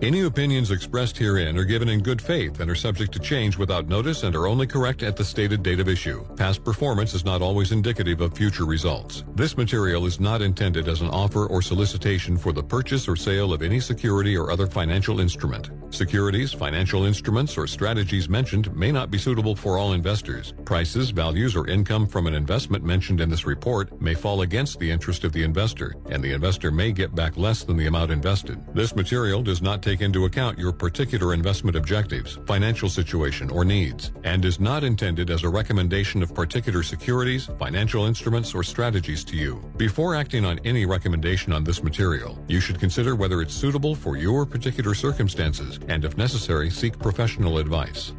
[0.00, 3.88] Any opinions expressed herein are given in good faith and are subject to change without
[3.88, 6.24] notice and are only correct at the stated date of issue.
[6.36, 9.24] Past performance is not always indicative of future results.
[9.34, 13.52] This material is not intended as an offer or solicitation for the purchase or sale
[13.52, 15.70] of any security or other financial instrument.
[15.90, 20.52] Securities, financial instruments, or strategies mentioned may not be suitable for all investors.
[20.64, 24.90] Prices, values, or income from an investment mentioned in this report may fall against the
[24.90, 28.62] interest of the investor, and the investor may get back less than the amount invested.
[28.74, 34.12] This material does not take into account your particular investment objectives, financial situation, or needs,
[34.24, 39.36] and is not intended as a recommendation of particular securities, financial instruments, or strategies to
[39.36, 39.56] you.
[39.78, 44.18] Before acting on any recommendation on this material, you should consider whether it's suitable for
[44.18, 48.12] your particular circumstances and, if necessary, seek professional advice.